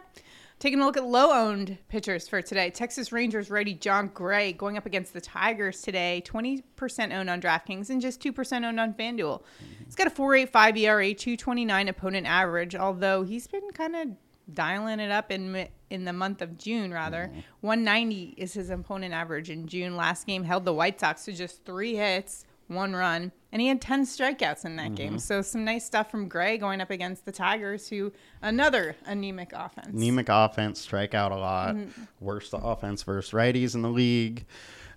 Taking 0.61 0.81
a 0.81 0.85
look 0.85 0.99
at 0.99 1.07
low 1.07 1.33
owned 1.33 1.79
pitchers 1.89 2.29
for 2.29 2.43
today. 2.43 2.69
Texas 2.69 3.13
Rangers 3.13 3.49
righty 3.51 3.73
Jon 3.73 4.11
Gray 4.13 4.53
going 4.53 4.77
up 4.77 4.85
against 4.85 5.15
the 5.15 5.21
Tigers 5.23 5.81
today. 5.81 6.23
20% 6.27 7.15
owned 7.19 7.31
on 7.31 7.41
DraftKings 7.41 7.89
and 7.89 7.99
just 7.99 8.23
2% 8.23 8.65
owned 8.67 8.79
on 8.79 8.93
FanDuel. 8.93 9.41
He's 9.87 9.95
got 9.95 10.07
a 10.07 10.11
4.85 10.11 10.77
ERA, 10.77 11.15
229 11.15 11.89
opponent 11.89 12.27
average, 12.27 12.77
although 12.77 13.23
he's 13.23 13.47
been 13.47 13.71
kind 13.73 13.97
of 13.97 14.09
dialing 14.55 15.01
it 15.01 15.11
up 15.11 15.31
in 15.31 15.69
in 15.91 16.05
the 16.05 16.13
month 16.13 16.41
of 16.41 16.57
June 16.57 16.93
rather. 16.93 17.31
Mm-hmm. 17.31 17.41
190 17.61 18.35
is 18.37 18.53
his 18.55 18.71
opponent 18.71 19.13
average 19.13 19.51
in 19.51 19.67
June. 19.67 19.97
Last 19.97 20.27
game 20.27 20.45
held 20.45 20.65
the 20.65 20.73
White 20.73 21.01
Sox 21.01 21.25
to 21.25 21.33
just 21.33 21.65
3 21.65 21.97
hits, 21.97 22.45
1 22.69 22.95
run, 22.95 23.33
and 23.51 23.61
he 23.61 23.69
had 23.69 23.81
10 23.81 24.05
strikeouts 24.05 24.65
in 24.65 24.77
that 24.77 24.95
game. 24.95 25.11
Mm-hmm. 25.11 25.19
So 25.19 25.43
some 25.43 25.65
nice 25.65 25.85
stuff 25.85 26.11
from 26.11 26.29
Gray 26.29 26.59
going 26.59 26.81
up 26.81 26.91
against 26.91 27.25
the 27.25 27.33
Tigers 27.33 27.89
who 27.89 28.13
another 28.41 28.95
anemic 29.05 29.53
offense. 29.53 29.89
Anemic 29.89 30.29
offense, 30.29 30.81
strike 30.81 31.15
out 31.15 31.33
a 31.33 31.37
lot. 31.37 31.75
Mm-hmm. 31.75 32.03
Worst 32.21 32.55
offense 32.55 33.03
versus 33.03 33.33
righties 33.33 33.75
in 33.75 33.83
the 33.83 33.91
league. 33.91 34.47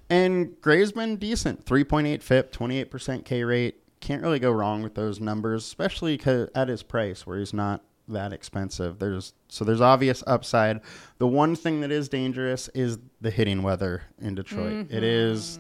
And 0.10 0.60
Gray's 0.62 0.91
been 0.91 1.15
decent. 1.17 1.65
3.8 1.65 2.22
FIP, 2.22 2.53
28% 2.53 3.25
K 3.25 3.43
rate. 3.43 3.79
Can't 4.00 4.22
really 4.22 4.39
go 4.39 4.51
wrong 4.51 4.83
with 4.83 4.95
those 4.95 5.19
numbers, 5.19 5.63
especially 5.63 6.19
at 6.53 6.67
his 6.67 6.83
price 6.83 7.25
where 7.25 7.39
he's 7.39 7.53
not 7.53 7.83
that 8.07 8.33
expensive. 8.33 9.00
There's 9.00 9.33
so 9.48 9.65
there's 9.65 9.81
obvious 9.81 10.24
upside. 10.27 10.81
The 11.17 11.27
one 11.27 11.55
thing 11.55 11.81
that 11.81 11.91
is 11.91 12.10
dangerous 12.10 12.69
is 12.69 12.98
the 13.22 13.31
hitting 13.31 13.63
weather 13.63 14.03
in 14.22 14.36
Detroit. 14.36 14.88
It 14.89 14.89
mm-hmm. 14.89 15.03
is 15.03 15.60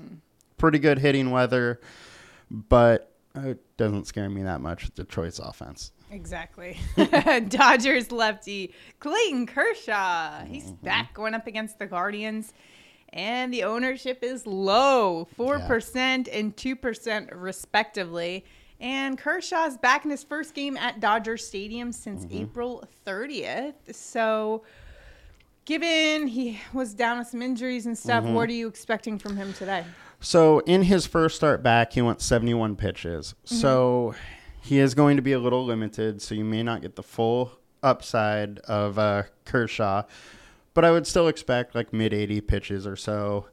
pretty 0.57 0.79
good 0.79 0.99
hitting 0.99 1.31
weather, 1.31 1.79
but 2.49 3.11
it 3.35 3.59
doesn't 3.77 4.05
scare 4.05 4.29
me 4.29 4.43
that 4.43 4.61
much 4.61 4.83
with 4.85 4.95
Detroit's 4.95 5.39
offense. 5.39 5.91
Exactly. 6.11 6.77
Dodgers 7.47 8.11
lefty 8.11 8.73
Clayton 8.99 9.47
Kershaw. 9.47 10.45
He's 10.45 10.65
mm-hmm. 10.65 10.85
back 10.85 11.13
going 11.13 11.33
up 11.33 11.47
against 11.47 11.79
the 11.79 11.87
Guardians. 11.87 12.53
and 13.09 13.53
the 13.53 13.63
ownership 13.63 14.19
is 14.23 14.45
low 14.47 15.27
4% 15.37 16.27
and 16.31 16.55
2% 16.55 17.29
respectively. 17.33 18.45
And 18.83 19.17
Kershaw's 19.17 19.77
back 19.77 20.03
in 20.03 20.11
his 20.11 20.23
first 20.25 20.53
game 20.53 20.75
at 20.75 20.99
Dodger 20.99 21.37
Stadium 21.37 21.93
since 21.93 22.25
mm-hmm. 22.25 22.43
April 22.43 22.83
30th. 23.07 23.95
So, 23.95 24.63
given 25.63 26.27
he 26.27 26.59
was 26.73 26.93
down 26.93 27.19
with 27.19 27.27
some 27.27 27.41
injuries 27.41 27.85
and 27.85 27.97
stuff, 27.97 28.25
mm-hmm. 28.25 28.33
what 28.33 28.49
are 28.49 28.53
you 28.53 28.67
expecting 28.67 29.17
from 29.17 29.37
him 29.37 29.53
today? 29.53 29.85
So 30.19 30.59
in 30.59 30.83
his 30.83 31.05
first 31.05 31.35
start 31.35 31.63
back, 31.63 31.93
he 31.93 32.01
went 32.01 32.21
71 32.21 32.75
pitches. 32.75 33.35
Mm-hmm. 33.45 33.55
So 33.55 34.15
he 34.61 34.79
is 34.79 34.93
going 34.95 35.15
to 35.17 35.21
be 35.21 35.31
a 35.33 35.39
little 35.39 35.65
limited. 35.65 36.21
So 36.21 36.35
you 36.35 36.45
may 36.45 36.61
not 36.61 36.81
get 36.81 36.95
the 36.97 37.03
full 37.03 37.51
upside 37.81 38.59
of 38.59 38.99
uh, 38.99 39.23
Kershaw, 39.45 40.03
but 40.73 40.83
I 40.83 40.91
would 40.91 41.07
still 41.07 41.27
expect 41.27 41.73
like 41.73 41.93
mid 41.93 42.13
80 42.13 42.41
pitches 42.41 42.87
or 42.87 42.95
so. 42.95 43.47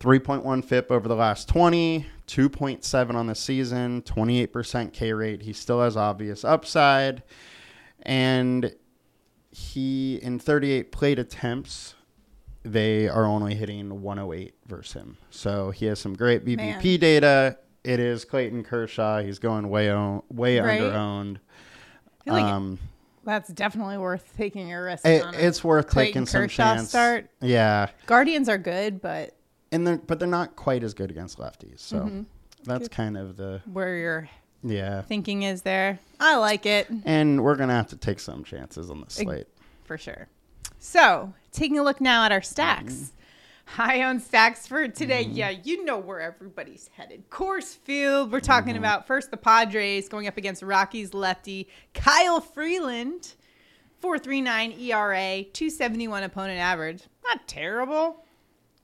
3.1 0.00 0.64
FIP 0.64 0.90
over 0.90 1.08
the 1.08 1.16
last 1.16 1.48
20, 1.48 2.06
2.7 2.26 3.14
on 3.14 3.26
the 3.26 3.34
season, 3.34 4.02
28% 4.02 4.92
K 4.92 5.12
rate. 5.12 5.42
He 5.42 5.52
still 5.52 5.80
has 5.80 5.96
obvious 5.96 6.44
upside. 6.44 7.22
And 8.02 8.74
he, 9.50 10.16
in 10.22 10.38
38 10.38 10.92
plate 10.92 11.18
attempts, 11.18 11.94
they 12.62 13.08
are 13.08 13.24
only 13.24 13.54
hitting 13.54 14.02
108 14.02 14.54
versus 14.66 14.92
him. 14.92 15.16
So 15.30 15.70
he 15.70 15.86
has 15.86 15.98
some 15.98 16.14
great 16.14 16.44
BvP 16.44 16.56
Man. 16.56 16.80
data. 17.00 17.58
It 17.84 18.00
is 18.00 18.24
Clayton 18.24 18.64
Kershaw. 18.64 19.22
He's 19.22 19.38
going 19.38 19.68
way 19.68 19.90
on, 19.90 20.22
way 20.28 20.58
Right. 20.60 20.80
under 20.80 20.96
owned. 20.96 21.40
Like 22.26 22.44
Um, 22.44 22.78
that's 23.24 23.48
definitely 23.50 23.98
worth 23.98 24.32
taking 24.36 24.72
a 24.72 24.82
risk 24.82 25.06
it, 25.06 25.22
on. 25.22 25.34
it's 25.36 25.62
worth 25.62 25.86
Clayton 25.86 26.12
taking 26.24 26.26
some 26.26 26.42
Kershaw 26.42 26.74
chance. 26.74 26.88
start. 26.88 27.30
Yeah, 27.40 27.86
Guardians 28.06 28.48
are 28.48 28.58
good, 28.58 29.00
but 29.00 29.35
and 29.72 29.86
they're 29.86 29.98
but 29.98 30.18
they're 30.18 30.28
not 30.28 30.56
quite 30.56 30.82
as 30.82 30.94
good 30.94 31.10
against 31.10 31.38
lefties. 31.38 31.80
So 31.80 32.00
Mm-hmm. 32.00 32.22
that's 32.64 32.88
kind 32.88 33.16
of 33.16 33.36
the 33.36 33.60
where 33.72 33.96
your 33.96 34.28
yeah. 34.62 35.02
thinking 35.02 35.42
is 35.42 35.62
there. 35.62 35.98
I 36.20 36.36
like 36.36 36.66
it. 36.66 36.88
And 37.04 37.42
we're 37.44 37.56
gonna 37.56 37.74
have 37.74 37.88
to 37.88 37.96
take 37.96 38.20
some 38.20 38.44
chances 38.44 38.90
on 38.90 39.00
the 39.00 39.10
slate. 39.10 39.46
for 39.84 39.98
sure. 39.98 40.28
So, 40.78 41.32
taking 41.52 41.78
a 41.78 41.82
look 41.82 42.00
now 42.00 42.24
at 42.24 42.32
our 42.32 42.42
stacks. 42.42 42.94
Mm-hmm. 42.94 43.12
High 43.68 44.04
on 44.04 44.20
stacks 44.20 44.66
for 44.68 44.86
today. 44.86 45.24
Mm-hmm. 45.24 45.36
Yeah, 45.36 45.50
you 45.50 45.84
know 45.84 45.98
where 45.98 46.20
everybody's 46.20 46.88
headed. 46.96 47.28
Coors 47.30 47.76
Field. 47.78 48.30
We're 48.30 48.38
talking 48.38 48.74
mm-hmm. 48.74 48.78
about 48.78 49.08
first 49.08 49.32
the 49.32 49.36
Padres 49.36 50.08
going 50.08 50.28
up 50.28 50.36
against 50.36 50.62
Rockies 50.62 51.14
lefty 51.14 51.68
Kyle 51.92 52.40
Freeland. 52.40 53.34
439 54.00 54.72
ERA, 54.78 55.42
271 55.52 56.22
opponent 56.22 56.60
average. 56.60 57.02
Not 57.24 57.48
terrible. 57.48 58.24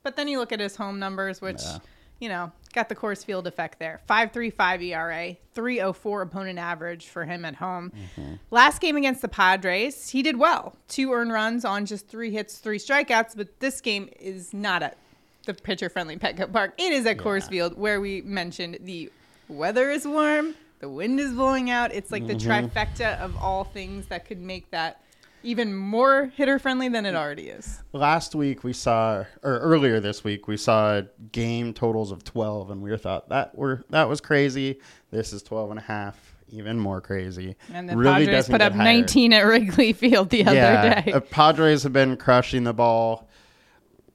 But 0.03 0.17
then 0.17 0.29
you 0.29 0.39
look 0.39 0.53
at 0.53 0.61
his 0.61 0.77
home 0.77 0.99
numbers, 0.99 1.41
which, 1.41 1.63
Yeah. 1.63 1.79
you 2.19 2.29
know, 2.29 2.53
got 2.73 2.89
the 2.89 2.97
Coors 2.97 3.25
Field 3.25 3.47
effect 3.47 3.79
there. 3.79 4.01
535 4.07 4.83
ERA, 4.83 5.37
304 5.55 6.23
opponent 6.23 6.59
average 6.59 7.07
for 7.07 7.25
him 7.25 7.45
at 7.45 7.57
home. 7.57 7.93
Mm-hmm. 8.17 8.35
Last 8.51 8.81
game 8.81 8.97
against 8.97 9.23
the 9.23 9.29
Padres, 9.29 10.11
he 10.11 10.23
did 10.23 10.39
well. 10.39 10.77
Two 10.89 11.13
earned 11.13 11.33
runs 11.33 11.65
on 11.65 11.87
just 11.87 12.09
three 12.09 12.31
hits, 12.31 12.59
three 12.59 12.79
strikeouts, 12.79 13.37
but 13.37 13.61
this 13.61 13.81
game 13.81 14.09
is 14.19 14.53
not 14.53 14.83
at 14.83 14.97
the 15.45 15.55
pitcher 15.55 15.89
friendly 15.89 16.17
Petco 16.17 16.53
Park. 16.53 16.75
It 16.79 16.93
is 16.93 17.07
at 17.07 17.19
Coors 17.19 17.49
Field 17.49 17.77
where 17.77 18.01
we 18.01 18.23
mentioned 18.23 18.79
the 18.81 19.11
weather 19.49 19.91
is 19.91 20.07
warm, 20.07 20.55
the 20.79 20.89
wind 20.89 21.21
is 21.21 21.33
blowing 21.33 21.71
out. 21.71 21.93
It's 21.93 22.11
like 22.11 22.27
the 22.27 22.35
mm-hmm. 22.35 22.51
trifecta 22.51 23.19
of 23.21 23.37
all 23.37 23.65
things 23.65 24.07
that 24.07 24.25
could 24.25 24.41
make 24.41 24.71
that 24.71 25.02
even 25.43 25.75
more 25.75 26.27
hitter 26.37 26.59
friendly 26.59 26.89
than 26.89 27.07
it 27.07 27.15
already 27.15 27.49
is. 27.49 27.83
Last 27.93 28.35
week 28.35 28.65
we 28.65 28.73
saw, 28.73 29.25
or 29.43 29.59
earlier 29.59 30.01
this 30.01 30.23
week 30.25 30.47
we 30.49 30.57
saw 30.57 31.03
game 31.33 31.73
totals 31.75 32.11
of 32.13 32.25
12, 32.25 32.71
and 32.71 32.83
we 32.83 32.97
thought 32.97 33.29
that 33.31 33.57
were 33.57 33.85
that 33.91 34.09
was 34.09 34.21
crazy. 34.21 34.81
This 35.11 35.33
is 35.33 35.43
12 35.43 35.71
and 35.71 35.79
a 35.79 35.83
half, 35.83 36.35
even 36.49 36.79
more 36.79 37.01
crazy. 37.01 37.57
And 37.73 37.89
the 37.89 37.97
Really 37.97 38.27
Padres 38.27 38.49
put 38.49 38.61
up 38.61 38.73
higher. 38.73 38.85
19 38.85 39.33
at 39.33 39.43
Wrigley 39.43 39.93
Field 39.95 40.31
the 40.31 40.45
other 40.47 40.55
yeah, 40.57 41.01
day. 41.03 41.13
uh, 41.13 41.21
Padres 41.21 41.83
have 41.83 41.93
been 41.93 42.17
crushing 42.17 42.65
the 42.65 42.75
ball. 42.75 43.29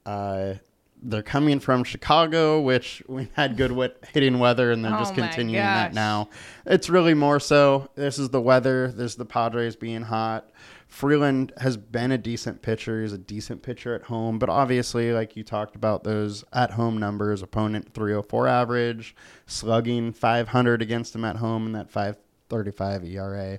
Uh, 0.06 0.54
they're 1.00 1.22
coming 1.22 1.60
from 1.60 1.84
Chicago, 1.84 2.60
which 2.60 3.02
we 3.06 3.28
had 3.34 3.56
good 3.56 3.70
wit- 3.70 4.02
hitting 4.12 4.40
weather, 4.40 4.72
and 4.72 4.84
they're 4.84 4.94
Oh 4.94 4.98
just 4.98 5.14
continuing 5.14 5.62
gosh. 5.62 5.84
that 5.90 5.94
now. 5.94 6.28
It's 6.66 6.88
really 6.90 7.14
more 7.14 7.38
so. 7.38 7.88
This 7.94 8.18
is 8.18 8.30
the 8.30 8.40
weather. 8.40 8.90
This 8.90 9.12
is 9.12 9.16
the 9.16 9.24
Padres 9.24 9.76
being 9.76 10.02
hot. 10.02 10.50
Freeland 10.88 11.52
has 11.58 11.76
been 11.76 12.10
a 12.10 12.18
decent 12.18 12.62
pitcher. 12.62 13.02
He's 13.02 13.12
a 13.12 13.18
decent 13.18 13.62
pitcher 13.62 13.94
at 13.94 14.04
home, 14.04 14.38
but 14.38 14.48
obviously, 14.48 15.12
like 15.12 15.36
you 15.36 15.44
talked 15.44 15.76
about, 15.76 16.02
those 16.02 16.44
at 16.52 16.72
home 16.72 16.98
numbers 16.98 17.42
opponent 17.42 17.92
304 17.92 18.48
average, 18.48 19.14
slugging 19.46 20.12
500 20.12 20.80
against 20.82 21.14
him 21.14 21.24
at 21.26 21.36
home, 21.36 21.66
and 21.66 21.74
that 21.74 21.90
535 21.90 23.04
ERA. 23.04 23.58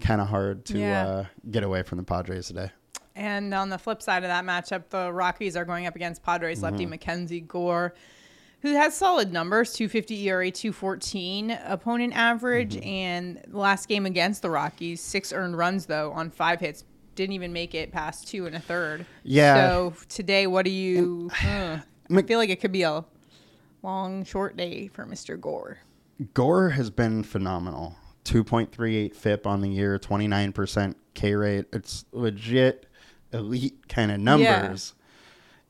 Kind 0.00 0.20
of 0.20 0.28
hard 0.28 0.64
to 0.66 0.78
Yeah. 0.78 1.06
uh, 1.06 1.24
get 1.50 1.62
away 1.62 1.82
from 1.82 1.98
the 1.98 2.04
Padres 2.04 2.48
today. 2.48 2.70
And 3.14 3.52
on 3.54 3.68
the 3.68 3.78
flip 3.78 4.02
side 4.02 4.24
of 4.24 4.28
that 4.28 4.44
matchup, 4.44 4.88
the 4.88 5.12
Rockies 5.12 5.56
are 5.56 5.64
going 5.64 5.86
up 5.86 5.94
against 5.94 6.22
Padres 6.22 6.62
lefty 6.62 6.84
Mm-hmm. 6.84 6.90
Mackenzie 6.90 7.40
Gore, 7.40 7.94
who 8.62 8.72
has 8.74 8.94
solid 8.94 9.32
numbers 9.32 9.72
250 9.72 10.28
ERA, 10.28 10.50
214 10.50 11.50
opponent 11.64 12.12
average. 12.14 12.76
Mm-hmm. 12.76 12.88
And 12.88 13.44
last 13.50 13.88
game 13.88 14.06
against 14.06 14.42
the 14.42 14.50
Rockies, 14.50 15.00
six 15.00 15.32
earned 15.32 15.56
runs, 15.56 15.86
though, 15.86 16.12
on 16.12 16.30
five 16.30 16.60
hits. 16.60 16.84
Didn't 17.14 17.32
even 17.34 17.52
make 17.52 17.74
it 17.74 17.90
past 17.92 18.28
two 18.28 18.46
and 18.46 18.54
a 18.56 18.60
third. 18.60 19.04
Yeah. 19.24 19.54
So 19.68 19.94
today, 20.08 20.46
what 20.46 20.64
do 20.64 20.70
you. 20.70 21.30
uh, 21.44 21.78
I 22.10 22.22
feel 22.22 22.38
like 22.38 22.50
it 22.50 22.60
could 22.60 22.72
be 22.72 22.82
a 22.82 23.04
long, 23.82 24.24
short 24.24 24.56
day 24.56 24.88
for 24.88 25.04
Mr. 25.04 25.38
Gore. 25.40 25.78
Gore 26.34 26.70
has 26.70 26.90
been 26.90 27.22
phenomenal. 27.22 27.94
2.38 28.24 29.14
FIP 29.14 29.46
on 29.46 29.60
the 29.60 29.68
year, 29.68 29.98
29% 29.98 30.94
K 31.14 31.34
rate. 31.34 31.64
It's 31.72 32.04
legit 32.12 32.86
elite 33.32 33.88
kind 33.88 34.10
of 34.10 34.20
numbers. 34.20 34.94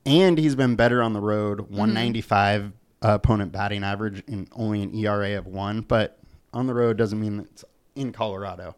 And 0.05 0.37
he's 0.37 0.55
been 0.55 0.75
better 0.75 1.01
on 1.01 1.13
the 1.13 1.21
road, 1.21 1.59
Mm-hmm. 1.59 1.77
195 1.77 2.73
uh, 3.03 3.15
opponent 3.15 3.51
batting 3.51 3.83
average 3.83 4.23
and 4.27 4.47
only 4.53 4.81
an 4.83 4.93
ERA 4.95 5.37
of 5.37 5.47
one. 5.47 5.81
But 5.81 6.17
on 6.53 6.67
the 6.67 6.73
road 6.73 6.97
doesn't 6.97 7.19
mean 7.19 7.39
it's 7.39 7.63
in 7.95 8.11
Colorado. 8.11 8.75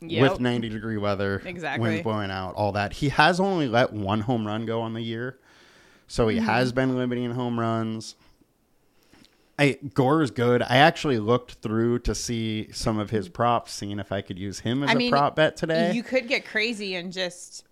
Yep. 0.00 0.30
With 0.32 0.40
90 0.40 0.68
degree 0.68 0.98
weather, 0.98 1.40
Exactly. 1.44 1.88
winds 1.88 2.02
blowing 2.02 2.30
out, 2.30 2.54
all 2.54 2.72
that. 2.72 2.92
He 2.92 3.08
has 3.08 3.40
only 3.40 3.66
let 3.66 3.92
one 3.94 4.20
home 4.20 4.46
run 4.46 4.66
go 4.66 4.82
on 4.82 4.92
the 4.92 5.00
year. 5.00 5.38
So 6.06 6.28
he 6.28 6.36
Mm-hmm. 6.36 6.46
has 6.46 6.70
been 6.72 6.96
limiting 6.96 7.30
home 7.32 7.58
runs. 7.58 8.14
I 9.58 9.78
Gore 9.94 10.22
is 10.22 10.30
good. 10.30 10.60
I 10.62 10.76
actually 10.76 11.18
looked 11.18 11.54
through 11.54 12.00
to 12.00 12.14
see 12.14 12.70
some 12.72 12.98
of 12.98 13.08
his 13.08 13.30
props, 13.30 13.72
seeing 13.72 13.98
if 13.98 14.12
I 14.12 14.20
could 14.20 14.38
use 14.38 14.60
him 14.60 14.82
as 14.82 14.90
I 14.90 14.92
a 14.92 14.96
mean, 14.96 15.10
prop 15.10 15.34
bet 15.36 15.56
today. 15.56 15.92
You 15.94 16.02
could 16.02 16.28
get 16.28 16.44
crazy 16.44 16.94
and 16.94 17.10
just. 17.10 17.64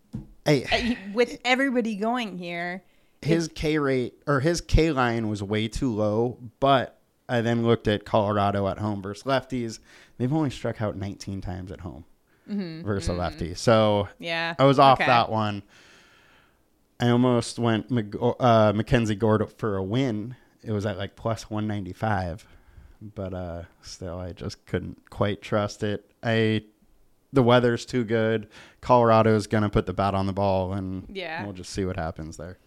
Hey, 0.46 0.64
uh, 0.64 1.12
With 1.12 1.38
everybody 1.44 1.94
going 1.96 2.38
here, 2.38 2.82
his 3.24 3.48
K 3.48 3.78
rate 3.78 4.14
or 4.26 4.40
his 4.40 4.60
K 4.60 4.90
line 4.92 5.28
was 5.28 5.42
way 5.42 5.68
too 5.68 5.92
low, 5.92 6.38
but 6.60 6.98
I 7.28 7.40
then 7.40 7.64
looked 7.64 7.88
at 7.88 8.04
Colorado 8.04 8.68
at 8.68 8.78
home 8.78 9.02
versus 9.02 9.24
lefties. 9.24 9.78
They've 10.18 10.32
only 10.32 10.50
struck 10.50 10.80
out 10.82 10.96
19 10.96 11.40
times 11.40 11.72
at 11.72 11.80
home 11.80 12.04
versus 12.46 13.08
a 13.08 13.12
lefty. 13.14 13.54
So 13.54 14.08
yeah. 14.18 14.54
I 14.58 14.64
was 14.64 14.78
off 14.78 14.98
Okay. 15.00 15.06
that 15.06 15.30
one. 15.30 15.62
I 17.00 17.08
almost 17.10 17.58
went 17.58 17.86
uh, 18.40 18.72
Mackenzie 18.74 19.14
Gore 19.16 19.46
for 19.56 19.76
a 19.76 19.82
win. 19.82 20.36
It 20.62 20.70
was 20.72 20.86
at 20.86 20.96
like 20.96 21.16
plus 21.16 21.50
195, 21.50 22.46
but 23.14 23.34
uh, 23.34 23.62
still, 23.82 24.18
I 24.18 24.32
just 24.32 24.64
couldn't 24.66 25.10
quite 25.10 25.42
trust 25.42 25.82
it. 25.82 26.10
I 26.22 26.64
the 27.32 27.42
weather's 27.42 27.84
too 27.84 28.04
good. 28.04 28.46
Colorado's 28.80 29.46
gonna 29.48 29.68
put 29.68 29.86
the 29.86 29.92
bat 29.92 30.14
on 30.14 30.26
the 30.26 30.32
ball, 30.32 30.72
and 30.72 31.04
Yeah. 31.12 31.42
we'll 31.42 31.52
just 31.52 31.70
see 31.72 31.84
what 31.84 31.96
happens 31.96 32.36
there. 32.36 32.58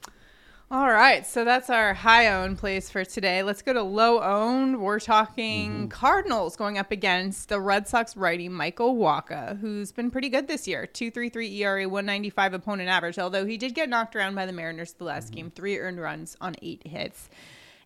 All 0.69 0.91
right, 0.91 1.25
so 1.25 1.45
that's 1.45 1.69
our 1.69 1.93
high 1.93 2.27
owned 2.27 2.57
plays 2.57 2.89
for 2.89 3.05
today. 3.05 3.41
Let's 3.41 3.61
go 3.61 3.71
to 3.71 3.81
low 3.81 4.21
owned. 4.21 4.81
We're 4.81 4.99
talking 4.99 5.71
Mm-hmm. 5.71 5.87
Cardinals 5.87 6.57
going 6.57 6.77
up 6.77 6.91
against 6.91 7.47
the 7.47 7.61
Red 7.61 7.87
Sox 7.87 8.17
righty 8.17 8.49
Michael 8.49 8.97
Wacha, 8.97 9.57
who's 9.61 9.93
been 9.93 10.11
pretty 10.11 10.27
good 10.27 10.49
this 10.49 10.67
year. 10.67 10.85
2.33 10.85 11.55
ERA, 11.59 11.87
195 11.87 12.53
opponent 12.53 12.89
average, 12.89 13.17
although 13.17 13.45
he 13.45 13.57
did 13.57 13.75
get 13.75 13.87
knocked 13.87 14.13
around 14.13 14.35
by 14.35 14.45
the 14.45 14.51
Mariners 14.51 14.91
the 14.91 15.05
last 15.05 15.27
Mm-hmm. 15.27 15.35
game, 15.35 15.51
three 15.51 15.79
earned 15.79 16.01
runs 16.01 16.35
on 16.41 16.57
eight 16.61 16.85
hits. 16.85 17.29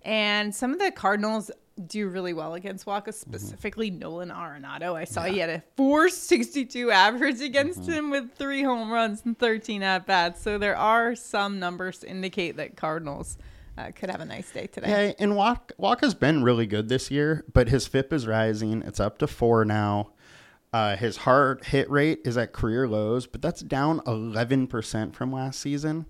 And 0.03 0.53
some 0.53 0.74
of 0.74 0.79
the 0.79 0.91
Cardinals 0.91 1.51
do 1.88 2.08
really 2.10 2.34
well 2.34 2.53
against 2.53 2.86
Wacha, 2.86 3.08
Mm-hmm. 3.08 3.12
specifically 3.34 3.89
Nolan 3.89 4.29
Arenado. 4.29 4.93
I 4.96 5.05
saw 5.05 5.24
he 5.24 5.39
had 5.39 5.50
a 5.50 5.63
462 5.77 6.91
average 6.91 7.41
against 7.41 7.81
Mm-hmm. 7.81 7.91
him 7.91 8.10
with 8.12 8.34
three 8.36 8.63
home 8.63 8.91
runs 8.91 9.22
and 9.25 9.38
13 9.38 9.81
at 9.84 10.05
bats. 10.05 10.41
So 10.41 10.58
there 10.58 10.75
are 10.77 11.15
some 11.15 11.60
numbers 11.60 12.00
to 12.00 12.10
indicate 12.10 12.58
that 12.58 12.75
Cardinals 12.77 13.38
uh, 13.77 13.91
could 13.96 14.10
have 14.10 14.20
a 14.22 14.25
nice 14.25 14.51
day 14.51 14.67
today. 14.67 15.08
Yeah, 15.08 15.13
and 15.24 15.36
Walk, 15.36 15.72
Walker's 15.77 16.13
been 16.13 16.43
really 16.43 16.67
good 16.67 16.89
this 16.89 17.10
year, 17.10 17.46
but 17.53 17.70
his 17.70 17.88
FIP 17.88 18.12
is 18.13 18.27
rising. 18.27 18.81
It's 18.86 19.00
up 19.00 19.17
to 19.20 19.27
four 19.27 19.63
now. 19.65 20.10
Uh, 20.74 20.96
his 20.96 21.17
hard 21.17 21.65
hit 21.65 21.89
rate 21.89 22.20
is 22.25 22.38
at 22.38 22.53
career 22.53 22.88
lows, 22.88 23.27
but 23.27 23.41
that's 23.41 23.62
down 23.62 24.00
11% 24.01 25.13
from 25.13 25.31
last 25.31 25.60
season. 25.60 26.05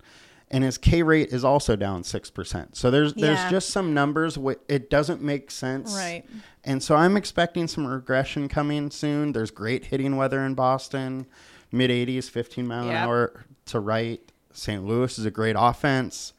And 0.51 0.63
his 0.63 0.77
K 0.77 1.01
rate 1.03 1.29
is 1.29 1.43
also 1.43 1.75
down 1.75 2.03
six 2.03 2.29
percent. 2.29 2.75
So 2.77 2.91
there's 2.91 3.13
there's 3.13 3.39
Yeah. 3.39 3.49
just 3.49 3.69
some 3.69 3.93
numbers. 3.93 4.35
wh- 4.35 4.59
It 4.67 4.89
doesn't 4.89 5.21
make 5.21 5.49
sense, 5.51 5.93
Right. 5.95 6.23
And 6.63 6.83
so 6.83 6.95
I'm 6.95 7.17
expecting 7.17 7.67
some 7.67 7.87
regression 7.87 8.47
coming 8.47 8.91
soon. 8.91 9.31
There's 9.31 9.49
great 9.51 9.85
hitting 9.85 10.15
weather 10.17 10.41
in 10.45 10.53
Boston, 10.53 11.25
mid 11.71 11.89
80s, 11.89 12.29
15 12.29 12.67
mile 12.67 12.89
an 12.89 12.95
hour 12.95 13.45
to 13.65 13.79
right. 13.79 14.21
St. 14.53 14.85
Louis 14.85 15.17
is 15.17 15.25
a 15.25 15.31
great 15.31 15.55
offense. 15.57 16.33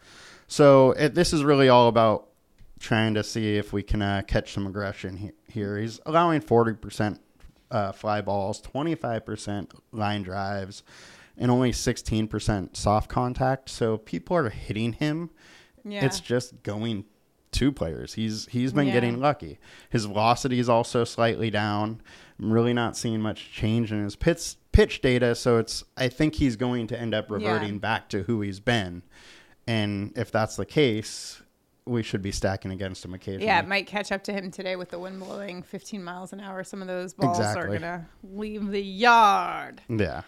So 0.47 0.93
it, 0.93 1.15
this 1.15 1.33
is 1.33 1.43
really 1.43 1.69
all 1.71 1.89
about 1.89 2.29
trying 2.79 3.15
to 3.15 3.25
see 3.25 3.57
if 3.57 3.73
we 3.73 3.83
can 3.83 4.03
uh, 4.03 4.23
catch 4.27 4.53
some 4.53 4.67
aggression 4.67 5.17
he- 5.17 5.31
here. 5.49 5.79
He's 5.79 5.99
allowing 6.05 6.41
40% 6.43 7.19
uh, 7.71 7.91
fly 7.93 8.21
balls, 8.21 8.61
25% 8.61 9.71
line 9.93 10.23
drives, 10.23 10.83
and 11.37 11.51
only 11.51 11.73
16% 11.73 12.77
soft 12.77 13.09
contact. 13.09 13.69
So 13.71 13.99
people 13.99 14.37
are 14.37 14.49
hitting 14.51 14.93
him. 14.95 15.31
Yeah. 15.85 16.05
It's 16.05 16.21
just 16.21 16.63
going 16.63 17.05
to 17.53 17.71
players. 17.73 18.15
He's 18.15 18.47
he's 18.47 18.73
been 18.73 18.87
Yeah. 18.87 18.93
getting 18.95 19.21
lucky. 19.21 19.59
His 19.91 20.07
velocity 20.07 20.59
is 20.59 20.69
also 20.69 21.05
slightly 21.05 21.51
down. 21.51 22.01
I'm 22.39 22.51
really 22.53 22.73
not 22.73 22.97
seeing 22.97 23.21
much 23.21 23.53
change 23.53 23.93
in 23.93 24.03
his 24.03 24.17
pitch 24.17 24.55
pitch 24.73 25.03
data, 25.03 25.35
so 25.35 25.59
it's 25.59 25.85
I 25.97 26.09
think 26.09 26.37
he's 26.37 26.57
going 26.57 26.87
to 26.87 26.99
end 26.99 27.15
up 27.15 27.31
reverting 27.31 27.75
Yeah. 27.75 27.79
back 27.81 28.09
to 28.11 28.23
who 28.23 28.41
he's 28.41 28.59
been. 28.61 29.03
And 29.67 30.13
if 30.17 30.31
that's 30.33 30.57
the 30.57 30.65
case, 30.65 31.43
we 31.85 32.03
should 32.03 32.23
be 32.23 32.33
stacking 32.33 32.71
against 32.71 33.05
him 33.05 33.13
occasionally. 33.13 33.47
Yeah, 33.47 33.59
it 33.61 33.69
might 33.69 33.87
catch 33.87 34.11
up 34.13 34.25
to 34.25 34.33
him 34.33 34.51
today 34.51 34.77
with 34.77 34.89
the 34.91 34.99
wind 34.99 35.21
blowing 35.21 35.63
15 35.63 36.03
miles 36.03 36.33
an 36.33 36.41
hour. 36.41 36.65
Some 36.65 36.81
of 36.81 36.89
those 36.89 37.13
balls 37.13 37.39
are 37.41 37.67
going 37.67 37.81
to 37.83 38.07
leave 38.23 38.69
the 38.69 38.81
yard. 38.83 39.83
yeah. 39.89 40.23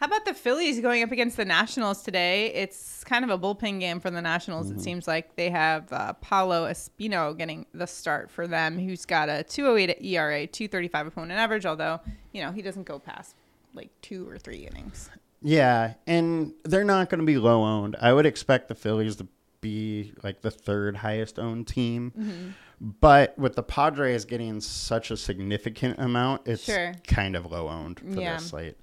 How 0.00 0.06
about 0.06 0.24
the 0.24 0.32
Phillies 0.32 0.80
going 0.80 1.02
up 1.02 1.12
against 1.12 1.36
the 1.36 1.44
Nationals 1.44 2.02
today? 2.02 2.46
It's 2.54 3.04
kind 3.04 3.22
of 3.22 3.30
a 3.30 3.38
bullpen 3.38 3.80
game 3.80 4.00
for 4.00 4.10
the 4.10 4.22
Nationals. 4.22 4.68
Mm-hmm. 4.68 4.78
It 4.78 4.82
seems 4.82 5.06
like 5.06 5.36
they 5.36 5.50
have 5.50 5.92
uh, 5.92 6.14
Paolo 6.14 6.66
Espino 6.66 7.36
getting 7.36 7.66
the 7.74 7.86
start 7.86 8.30
for 8.30 8.46
them, 8.46 8.78
who's 8.78 9.04
got 9.04 9.28
a 9.28 9.42
208 9.42 9.98
ERA, 10.02 10.46
235 10.46 11.06
opponent 11.08 11.38
average, 11.38 11.66
although, 11.66 12.00
you 12.32 12.42
know, 12.42 12.50
he 12.50 12.62
doesn't 12.62 12.84
go 12.84 12.98
past 12.98 13.34
like 13.74 13.90
two 14.00 14.26
or 14.26 14.38
three 14.38 14.66
innings. 14.66 15.10
Yeah, 15.42 15.92
and 16.06 16.54
they're 16.64 16.82
not 16.82 17.10
going 17.10 17.20
to 17.20 17.26
be 17.26 17.36
low 17.36 17.62
owned. 17.62 17.94
I 18.00 18.14
would 18.14 18.24
expect 18.24 18.68
the 18.68 18.74
Phillies 18.74 19.16
to 19.16 19.26
be 19.60 20.14
like 20.22 20.40
the 20.40 20.50
third 20.50 20.96
highest 20.96 21.38
owned 21.38 21.66
team. 21.68 22.14
Mm-hmm. 22.18 22.48
But 23.02 23.38
with 23.38 23.54
the 23.54 23.62
Padres 23.62 24.24
getting 24.24 24.62
such 24.62 25.10
a 25.10 25.16
significant 25.18 25.98
amount, 26.00 26.46
it's 26.46 26.64
Sure. 26.64 26.94
kind 27.06 27.36
of 27.36 27.44
low 27.44 27.68
owned 27.68 28.00
for 28.00 28.18
Yeah. 28.18 28.36
this 28.36 28.46
slate. 28.48 28.78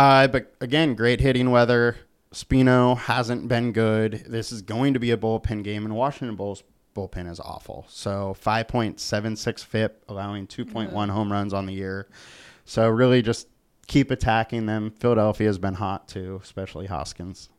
Uh, 0.00 0.26
but 0.28 0.54
again, 0.62 0.94
great 0.94 1.20
hitting 1.20 1.50
weather. 1.50 1.94
Spino 2.32 2.96
hasn't 2.96 3.48
been 3.48 3.70
good. 3.72 4.24
This 4.26 4.50
is 4.50 4.62
going 4.62 4.94
to 4.94 4.98
be 4.98 5.10
a 5.10 5.16
bullpen 5.18 5.62
game, 5.62 5.84
and 5.84 5.94
Washington 5.94 6.36
Bulls 6.36 6.62
bullpen 6.96 7.30
is 7.30 7.38
awful. 7.38 7.84
So 7.90 8.34
5.76 8.42 9.62
FIP, 9.62 10.02
allowing 10.08 10.46
2.1 10.46 11.10
home 11.10 11.30
runs 11.30 11.52
on 11.52 11.66
the 11.66 11.74
year. 11.74 12.08
So 12.64 12.88
really 12.88 13.20
just 13.20 13.46
keep 13.88 14.10
attacking 14.10 14.64
them. 14.64 14.90
Philadelphia 15.00 15.48
has 15.48 15.58
been 15.58 15.74
hot 15.74 16.08
too, 16.08 16.40
especially 16.42 16.86
Hoskins. 16.86 17.50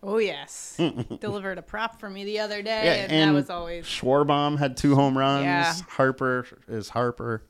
Oh, 0.00 0.18
yes. 0.18 0.80
Delivered 1.20 1.58
a 1.58 1.62
prop 1.62 1.98
for 1.98 2.08
me 2.08 2.24
the 2.24 2.38
other 2.38 2.62
day, 2.62 2.84
Yeah, 2.84 2.92
and, 2.92 3.12
and 3.12 3.30
that 3.30 3.34
was 3.40 3.50
always. 3.50 3.86
Schwarbaum 3.86 4.56
had 4.56 4.76
two 4.76 4.94
home 4.94 5.18
runs. 5.18 5.42
Yeah. 5.42 5.74
Harper 5.88 6.46
is 6.68 6.90
Harper. 6.90 7.42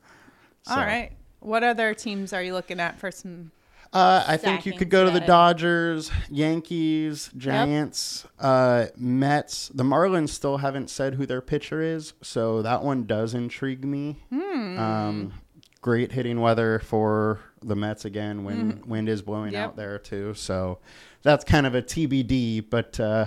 All 0.65 0.75
So, 0.75 0.81
right. 0.81 1.11
What 1.41 1.63
other 1.63 1.93
teams 1.93 2.33
are 2.33 2.41
you 2.41 2.53
looking 2.53 2.79
at 2.79 2.99
for 2.99 3.11
some? 3.11 3.51
Uh, 3.91 4.23
I 4.27 4.37
think 4.37 4.65
you 4.65 4.73
could 4.73 4.89
go 4.89 5.03
to 5.05 5.11
the. 5.11 5.19
Dodgers, 5.19 6.11
Yankees, 6.29 7.29
Giants, 7.37 8.25
uh, 8.39 8.87
Mets. 8.97 9.69
The 9.69 9.83
Marlins 9.83 10.29
still 10.29 10.57
haven't 10.57 10.89
said 10.89 11.15
who 11.15 11.25
their 11.25 11.41
pitcher 11.41 11.81
is, 11.81 12.13
so 12.21 12.61
that 12.61 12.83
one 12.83 13.05
does 13.05 13.33
intrigue 13.33 13.83
me. 13.83 14.17
Hmm. 14.29 14.79
Um, 14.79 15.33
great 15.81 16.11
hitting 16.11 16.39
weather 16.39 16.79
for 16.79 17.39
the 17.61 17.75
Mets 17.75 18.05
again. 18.05 18.43
Wind 18.43 18.85
wind 18.85 19.09
is 19.09 19.21
blowing. 19.21 19.53
Yep. 19.53 19.67
out 19.69 19.75
there 19.75 19.97
too, 19.99 20.33
so 20.35 20.79
that's 21.23 21.43
kind 21.43 21.65
of 21.65 21.73
a 21.75 21.81
TBD, 21.81 22.65
but 22.69 22.99
uh, 22.99 23.25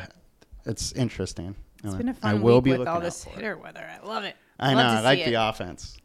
it's 0.64 0.92
interesting. 0.92 1.54
It's 1.84 1.94
been 1.96 2.08
a 2.10 2.14
fun 2.14 2.30
I 2.30 2.34
will 2.34 2.56
week 2.60 2.64
be 2.74 2.78
with 2.78 2.86
all 2.88 3.00
this 3.00 3.26
it. 3.26 3.32
hitter 3.32 3.56
weather. 3.56 3.84
I 3.84 4.06
love 4.06 4.22
it. 4.24 4.36
I 4.60 4.74
Love 4.74 4.76
know. 4.76 4.98
I 4.98 5.00
like 5.00 5.18
see 5.18 5.24
the 5.26 5.32
it. 5.32 5.48
offense. 5.48 5.96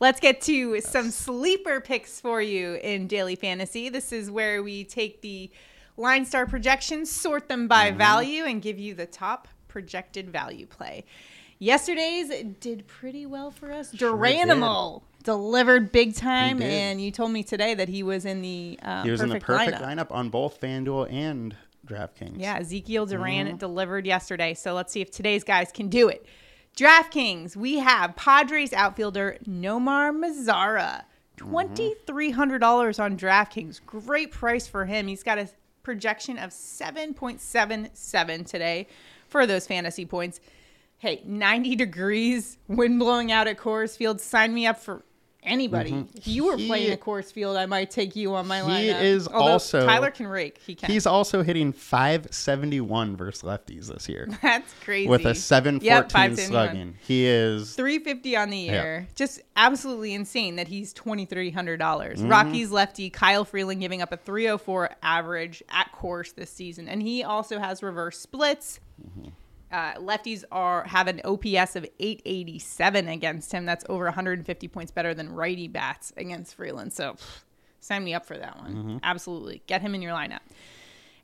Let's 0.00 0.18
get 0.18 0.40
to 0.42 0.80
some 0.80 1.10
sleeper 1.10 1.80
picks 1.80 2.20
for 2.20 2.40
you 2.40 2.74
in 2.76 3.06
daily 3.06 3.36
fantasy. 3.36 3.88
This 3.90 4.12
is 4.12 4.30
where 4.30 4.62
we 4.62 4.84
take 4.84 5.20
the 5.20 5.50
line 5.98 6.24
star 6.24 6.46
projections, 6.46 7.10
sort 7.10 7.48
them 7.48 7.68
by 7.68 7.90
value, 7.90 8.44
and 8.44 8.62
give 8.62 8.78
you 8.78 8.94
the 8.94 9.04
top 9.06 9.46
projected 9.68 10.30
value 10.30 10.64
play. 10.66 11.04
Yesterday's 11.58 12.32
did 12.60 12.86
pretty 12.86 13.26
well 13.26 13.50
for 13.50 13.70
us. 13.70 13.94
Sure 13.94 14.14
Duranimal 14.16 15.02
delivered 15.22 15.92
big 15.92 16.14
time, 16.14 16.62
and 16.62 16.98
you 17.02 17.10
told 17.10 17.30
me 17.30 17.42
today 17.42 17.74
that 17.74 17.90
he 17.90 18.02
was 18.02 18.24
in 18.24 18.40
the 18.40 18.78
uh, 18.82 19.02
He 19.02 19.10
was 19.10 19.20
perfect 19.20 19.34
in 19.34 19.38
the 19.38 19.44
perfect 19.44 19.82
lineup. 19.82 20.08
lineup. 20.08 20.12
on 20.14 20.28
both 20.30 20.58
FanDuel 20.58 21.12
and 21.12 21.54
DraftKings. 21.86 22.36
Yeah, 22.38 22.56
Ezekiel 22.56 23.04
Duran 23.04 23.48
Mm-hmm. 23.48 23.56
delivered 23.58 24.06
yesterday. 24.06 24.54
So 24.54 24.72
let's 24.72 24.90
see 24.94 25.02
if 25.02 25.10
today's 25.10 25.44
guys 25.44 25.70
can 25.70 25.88
do 25.88 26.08
it. 26.08 26.24
DraftKings, 26.76 27.56
we 27.56 27.78
have 27.78 28.16
Padres 28.16 28.72
outfielder 28.72 29.38
Nomar 29.46 30.12
Mazara. 30.12 31.04
$2,300 31.36 33.02
on 33.02 33.16
DraftKings. 33.16 33.80
Great 33.84 34.30
price 34.30 34.66
for 34.66 34.84
him. 34.84 35.06
He's 35.08 35.22
got 35.22 35.38
a 35.38 35.48
projection 35.82 36.36
of 36.38 36.50
7.77 36.50 38.46
today 38.46 38.86
for 39.26 39.46
those 39.46 39.66
fantasy 39.66 40.04
points. 40.04 40.40
Hey, 40.98 41.22
90 41.24 41.76
degrees, 41.76 42.58
wind 42.68 42.98
blowing 42.98 43.32
out 43.32 43.48
at 43.48 43.56
Coors 43.56 43.96
Field. 43.96 44.20
Sign 44.20 44.52
me 44.52 44.66
up 44.66 44.78
for 44.78 45.02
anybody. 45.42 46.06
If 46.14 46.26
you 46.26 46.44
were 46.46 46.56
He- 46.56 46.66
playing 46.66 46.92
at 46.92 47.00
Coors 47.00 47.32
Field, 47.32 47.56
I 47.56 47.66
might 47.66 47.90
take 47.90 48.14
you 48.16 48.34
on 48.34 48.46
my 48.46 48.62
line. 48.62 48.82
He 48.84 48.88
lineup. 48.90 49.02
is 49.02 49.28
Although 49.28 49.52
also- 49.52 49.86
Tyler 49.86 50.10
can 50.10 50.26
rake. 50.26 50.58
He 50.66 50.74
can. 50.74 50.90
He's 50.90 51.06
also 51.06 51.42
hitting 51.42 51.72
571 51.72 53.16
versus 53.16 53.42
lefties 53.42 53.86
this 53.92 54.08
year 54.08 54.28
That's 54.42 54.72
crazy. 54.84 55.08
with 55.08 55.24
a 55.26 55.34
714 55.34 55.86
Yep, 55.86 56.12
571. 56.12 56.50
slugging. 56.68 56.94
He 57.06 57.26
is 57.26 57.74
350 57.74 58.36
on 58.36 58.50
the 58.50 58.56
year. 58.58 59.08
Just 59.14 59.40
absolutely 59.56 60.14
insane 60.14 60.56
that 60.56 60.68
he's 60.68 60.92
2,300. 60.92 61.78
dollars 61.78 62.18
Mm-hmm. 62.20 62.28
Rockies 62.28 62.70
lefty 62.70 63.10
Kyle 63.10 63.44
Freeland 63.44 63.80
giving 63.80 64.02
up 64.02 64.12
a 64.12 64.16
304 64.16 64.90
average 65.02 65.62
at 65.68 65.90
Coors 65.94 66.34
this 66.34 66.50
season. 66.50 66.88
And 66.88 67.02
he 67.02 67.22
also 67.24 67.58
has 67.58 67.82
reverse 67.82 68.18
splits. 68.18 68.80
Mm-hmm. 69.00 69.28
Uh, 69.72 69.94
lefties 69.94 70.44
are 70.50 70.84
have 70.84 71.06
an 71.06 71.20
OPS 71.24 71.76
of 71.76 71.86
887 71.98 73.08
against 73.08 73.52
him. 73.52 73.66
That's 73.66 73.84
over 73.88 74.04
150 74.04 74.68
points 74.68 74.90
better 74.90 75.14
than 75.14 75.32
righty 75.32 75.68
bats 75.68 76.12
against 76.16 76.54
Freeland. 76.54 76.92
So 76.92 77.12
pff, 77.12 77.42
sign 77.80 78.04
me 78.04 78.14
up 78.14 78.26
for 78.26 78.36
that 78.36 78.58
one. 78.58 78.74
Mm-hmm. 78.74 78.96
Absolutely. 79.02 79.62
Get 79.66 79.80
him 79.82 79.94
in 79.94 80.02
your 80.02 80.12
lineup. 80.12 80.40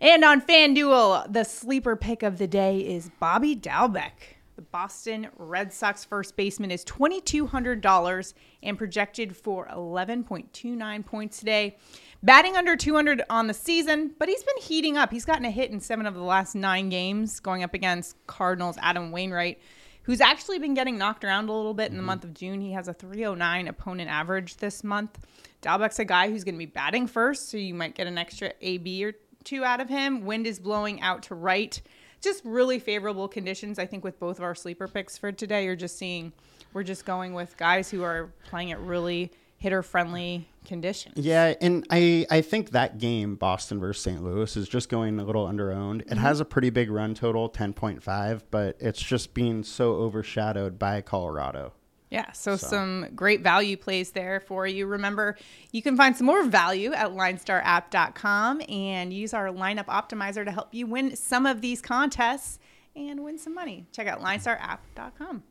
And 0.00 0.24
on 0.24 0.42
FanDuel, 0.42 1.32
the 1.32 1.44
sleeper 1.44 1.96
pick 1.96 2.22
of 2.22 2.38
the 2.38 2.46
day 2.46 2.80
is 2.80 3.10
Bobby 3.18 3.56
Dalbec. 3.56 4.12
The 4.56 4.62
Boston 4.62 5.28
Red 5.36 5.72
Sox 5.72 6.04
first 6.04 6.36
baseman 6.36 6.70
is 6.70 6.84
$2,200 6.84 8.34
and 8.62 8.78
projected 8.78 9.36
for 9.36 9.66
11.29 9.68 11.04
points 11.04 11.38
today. 11.38 11.76
Batting 12.22 12.56
under 12.56 12.76
200 12.76 13.22
on 13.28 13.46
the 13.46 13.54
season, 13.54 14.12
but 14.18 14.28
he's 14.28 14.42
been 14.42 14.56
heating 14.60 14.96
up. 14.96 15.12
He's 15.12 15.24
gotten 15.24 15.44
a 15.44 15.50
hit 15.50 15.70
in 15.70 15.80
seven 15.80 16.06
of 16.06 16.14
the 16.14 16.22
last 16.22 16.54
nine 16.54 16.88
games, 16.88 17.40
going 17.40 17.62
up 17.62 17.74
against 17.74 18.16
Cardinals' 18.26 18.78
Adam 18.80 19.12
Wainwright, 19.12 19.60
who's 20.02 20.20
actually 20.20 20.58
been 20.58 20.74
getting 20.74 20.96
knocked 20.96 21.24
around 21.24 21.48
a 21.48 21.52
little 21.52 21.74
bit 21.74 21.90
in 21.90 21.96
the 21.96 22.00
mm-hmm. 22.00 22.06
month 22.06 22.24
of 22.24 22.32
June. 22.32 22.60
He 22.60 22.72
has 22.72 22.88
a 22.88 22.94
309 22.94 23.68
opponent 23.68 24.10
average 24.10 24.56
this 24.56 24.82
month. 24.82 25.18
Dalbec's 25.62 25.98
a 25.98 26.04
guy 26.04 26.30
who's 26.30 26.42
going 26.42 26.54
to 26.54 26.58
be 26.58 26.66
batting 26.66 27.06
first, 27.06 27.50
so 27.50 27.58
you 27.58 27.74
might 27.74 27.94
get 27.94 28.06
an 28.06 28.18
extra 28.18 28.52
AB 28.60 29.04
or 29.04 29.14
two 29.44 29.64
out 29.64 29.80
of 29.80 29.88
him. 29.88 30.24
Wind 30.24 30.46
is 30.46 30.58
blowing 30.58 31.00
out 31.02 31.22
to 31.24 31.34
right. 31.34 31.80
Just 32.22 32.44
really 32.44 32.78
favorable 32.78 33.28
conditions, 33.28 33.78
I 33.78 33.86
think, 33.86 34.04
with 34.04 34.18
both 34.18 34.38
of 34.38 34.44
our 34.44 34.54
sleeper 34.54 34.88
picks 34.88 35.18
for 35.18 35.32
today. 35.32 35.64
You're 35.64 35.76
just 35.76 35.98
seeing, 35.98 36.32
we're 36.72 36.82
just 36.82 37.04
going 37.04 37.34
with 37.34 37.56
guys 37.56 37.90
who 37.90 38.02
are 38.02 38.30
playing 38.48 38.72
at 38.72 38.80
really 38.80 39.32
hitter 39.58 39.82
friendly 39.82 40.48
conditions. 40.64 41.14
Yeah, 41.16 41.54
and 41.60 41.86
I 41.90 42.26
I 42.30 42.40
think 42.42 42.70
that 42.70 42.98
game 42.98 43.36
Boston 43.36 43.80
versus 43.80 44.02
St. 44.02 44.22
Louis 44.22 44.56
is 44.56 44.68
just 44.68 44.88
going 44.88 45.18
a 45.18 45.24
little 45.24 45.46
under 45.46 45.72
owned. 45.72 46.02
It 46.02 46.08
mm-hmm. 46.08 46.18
has 46.18 46.40
a 46.40 46.44
pretty 46.44 46.70
big 46.70 46.90
run 46.90 47.14
total, 47.14 47.48
10.5, 47.48 48.42
but 48.50 48.76
it's 48.80 49.00
just 49.00 49.34
being 49.34 49.62
so 49.62 49.94
overshadowed 49.94 50.78
by 50.78 51.00
Colorado. 51.00 51.72
Yeah, 52.10 52.30
so, 52.32 52.56
So. 52.56 52.68
some 52.68 53.08
great 53.16 53.40
value 53.40 53.76
plays 53.76 54.12
there 54.12 54.38
for 54.38 54.66
you. 54.66 54.86
Remember, 54.86 55.36
you 55.72 55.82
can 55.82 55.96
find 55.96 56.16
some 56.16 56.26
more 56.26 56.44
value 56.44 56.92
at 56.92 57.10
linestarapp.com 57.10 58.62
and 58.68 59.12
use 59.12 59.34
our 59.34 59.48
lineup 59.48 59.86
optimizer 59.86 60.44
to 60.44 60.52
help 60.52 60.72
you 60.72 60.86
win 60.86 61.16
some 61.16 61.46
of 61.46 61.60
these 61.60 61.82
contests 61.82 62.60
and 62.94 63.24
win 63.24 63.38
some 63.38 63.54
money. 63.54 63.86
Check 63.92 64.06
out 64.06 64.20
linestarapp.com. 64.20 65.42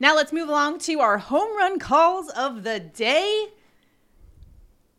Now 0.00 0.16
let's 0.16 0.32
move 0.32 0.48
along 0.48 0.78
to 0.80 1.00
our 1.00 1.18
home 1.18 1.56
run 1.56 1.78
calls 1.78 2.30
of 2.30 2.62
the 2.64 2.80
day. 2.80 3.48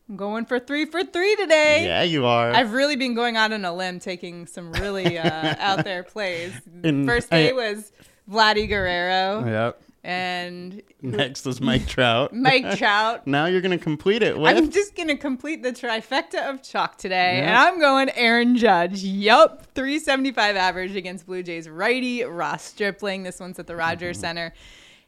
I'm 0.07 0.15
going 0.17 0.45
for 0.45 0.59
three 0.59 0.85
for 0.85 1.03
three 1.03 1.35
today. 1.37 1.85
Yeah, 1.85 2.03
you 2.03 2.25
are. 2.25 2.51
I've 2.51 2.73
really 2.73 2.95
been 2.97 3.13
going 3.15 3.35
out 3.37 3.51
on 3.53 3.63
a 3.65 3.73
limb, 3.73 3.99
taking 3.99 4.45
some 4.45 4.71
really 4.73 5.17
uh, 5.17 5.55
out 5.59 5.83
there 5.85 6.03
plays. 6.03 6.53
And 6.83 7.05
First 7.07 7.29
day 7.29 7.49
I- 7.49 7.53
was 7.53 7.91
Vladdy 8.29 8.67
Guerrero 8.67 9.45
yep. 9.45 9.81
and 10.03 10.81
Next 11.01 11.47
is 11.47 11.61
Mike 11.61 11.87
Trout. 11.87 12.31
Mike 12.33 12.77
Trout. 12.77 13.25
now 13.25 13.45
you're 13.47 13.61
gonna 13.61 13.77
complete 13.77 14.21
it 14.21 14.37
with. 14.37 14.55
I'm 14.55 14.69
just 14.69 14.95
gonna 14.95 15.17
complete 15.17 15.63
the 15.63 15.71
trifecta 15.71 16.47
of 16.49 16.61
chalk 16.61 16.97
today, 16.97 17.39
and 17.41 17.55
I'm 17.55 17.79
going 17.79 18.09
Aaron 18.11 18.55
Judge. 18.57 19.01
Yup, 19.03 19.65
375 19.73 20.55
average 20.57 20.95
against 20.95 21.25
Blue 21.25 21.41
Jays 21.41 21.67
righty 21.69 22.23
Ross 22.23 22.63
Stripling. 22.63 23.23
This 23.23 23.39
one's 23.39 23.57
at 23.59 23.65
the 23.67 23.75
Rogers 23.75 24.17
Mm-hmm. 24.17 24.21
Center, 24.21 24.53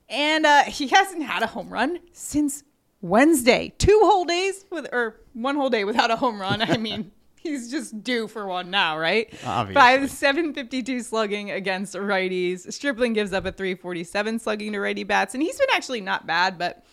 and 0.09 0.45
uh, 0.45 0.63
he 0.63 0.87
hasn't 0.87 1.23
had 1.23 1.43
a 1.43 1.47
home 1.47 1.69
run 1.69 1.99
since 2.11 2.63
Wednesday. 3.01 3.73
Two 3.77 3.99
whole 4.03 4.25
days 4.25 4.65
with, 4.71 4.87
or 4.91 5.19
one 5.33 5.55
whole 5.55 5.69
day 5.69 5.83
without 5.83 6.11
a 6.11 6.15
home 6.15 6.39
run. 6.39 6.61
I 6.61 6.77
mean. 6.77 7.11
He's 7.43 7.69
just 7.69 8.05
due 8.05 8.29
for 8.29 8.47
one 8.47 8.71
now, 8.71 8.97
right? 8.97 9.27
Obviously. 9.45 9.73
Five 9.73 10.09
752 10.09 11.01
slugging 11.01 11.51
against 11.51 11.93
righties. 11.93 12.71
Stripling 12.71 13.11
gives 13.11 13.33
up 13.33 13.45
a 13.45 13.51
347 13.51 14.39
slugging 14.39 14.71
to 14.71 14.79
righty 14.79 15.03
bats, 15.03 15.33
and 15.33 15.43
he's 15.43 15.59
been 15.59 15.67
actually 15.73 15.99
not 15.99 16.25
bad, 16.25 16.57
but 16.57 16.85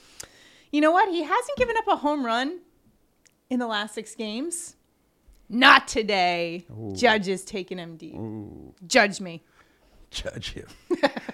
you 0.72 0.80
know 0.80 0.90
what? 0.90 1.08
He 1.08 1.22
hasn't 1.22 1.56
given 1.56 1.76
up 1.76 1.86
a 1.86 1.94
home 1.94 2.26
run 2.26 2.58
in 3.48 3.60
the 3.60 3.68
last 3.68 3.94
six 3.94 4.16
games. 4.16 4.74
Not 5.48 5.86
today. 5.86 6.66
Judge 6.94 7.28
is 7.28 7.44
taking 7.44 7.78
him 7.78 7.96
deep. 7.96 8.16
Judge 8.88 9.20
me. 9.20 9.44
Judge 10.10 10.52
him. 10.52 10.66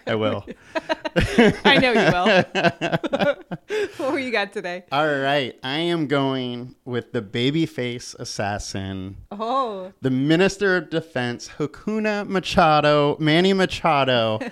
I 0.06 0.14
will. 0.14 0.44
I 1.64 1.78
know 1.78 1.92
you 1.92 2.10
will. 2.12 3.86
what 3.96 4.12
were 4.12 4.18
you 4.18 4.30
got 4.30 4.52
today? 4.52 4.84
All 4.92 5.06
right, 5.06 5.58
I 5.62 5.78
am 5.78 6.06
going 6.06 6.76
with 6.84 7.12
the 7.12 7.22
babyface 7.22 8.14
assassin, 8.18 9.16
Oh, 9.30 9.92
the 10.02 10.10
Minister 10.10 10.76
of 10.76 10.90
Defense, 10.90 11.50
Hakuna 11.58 12.28
Machado, 12.28 13.16
Manny 13.18 13.52
Machado. 13.52 14.40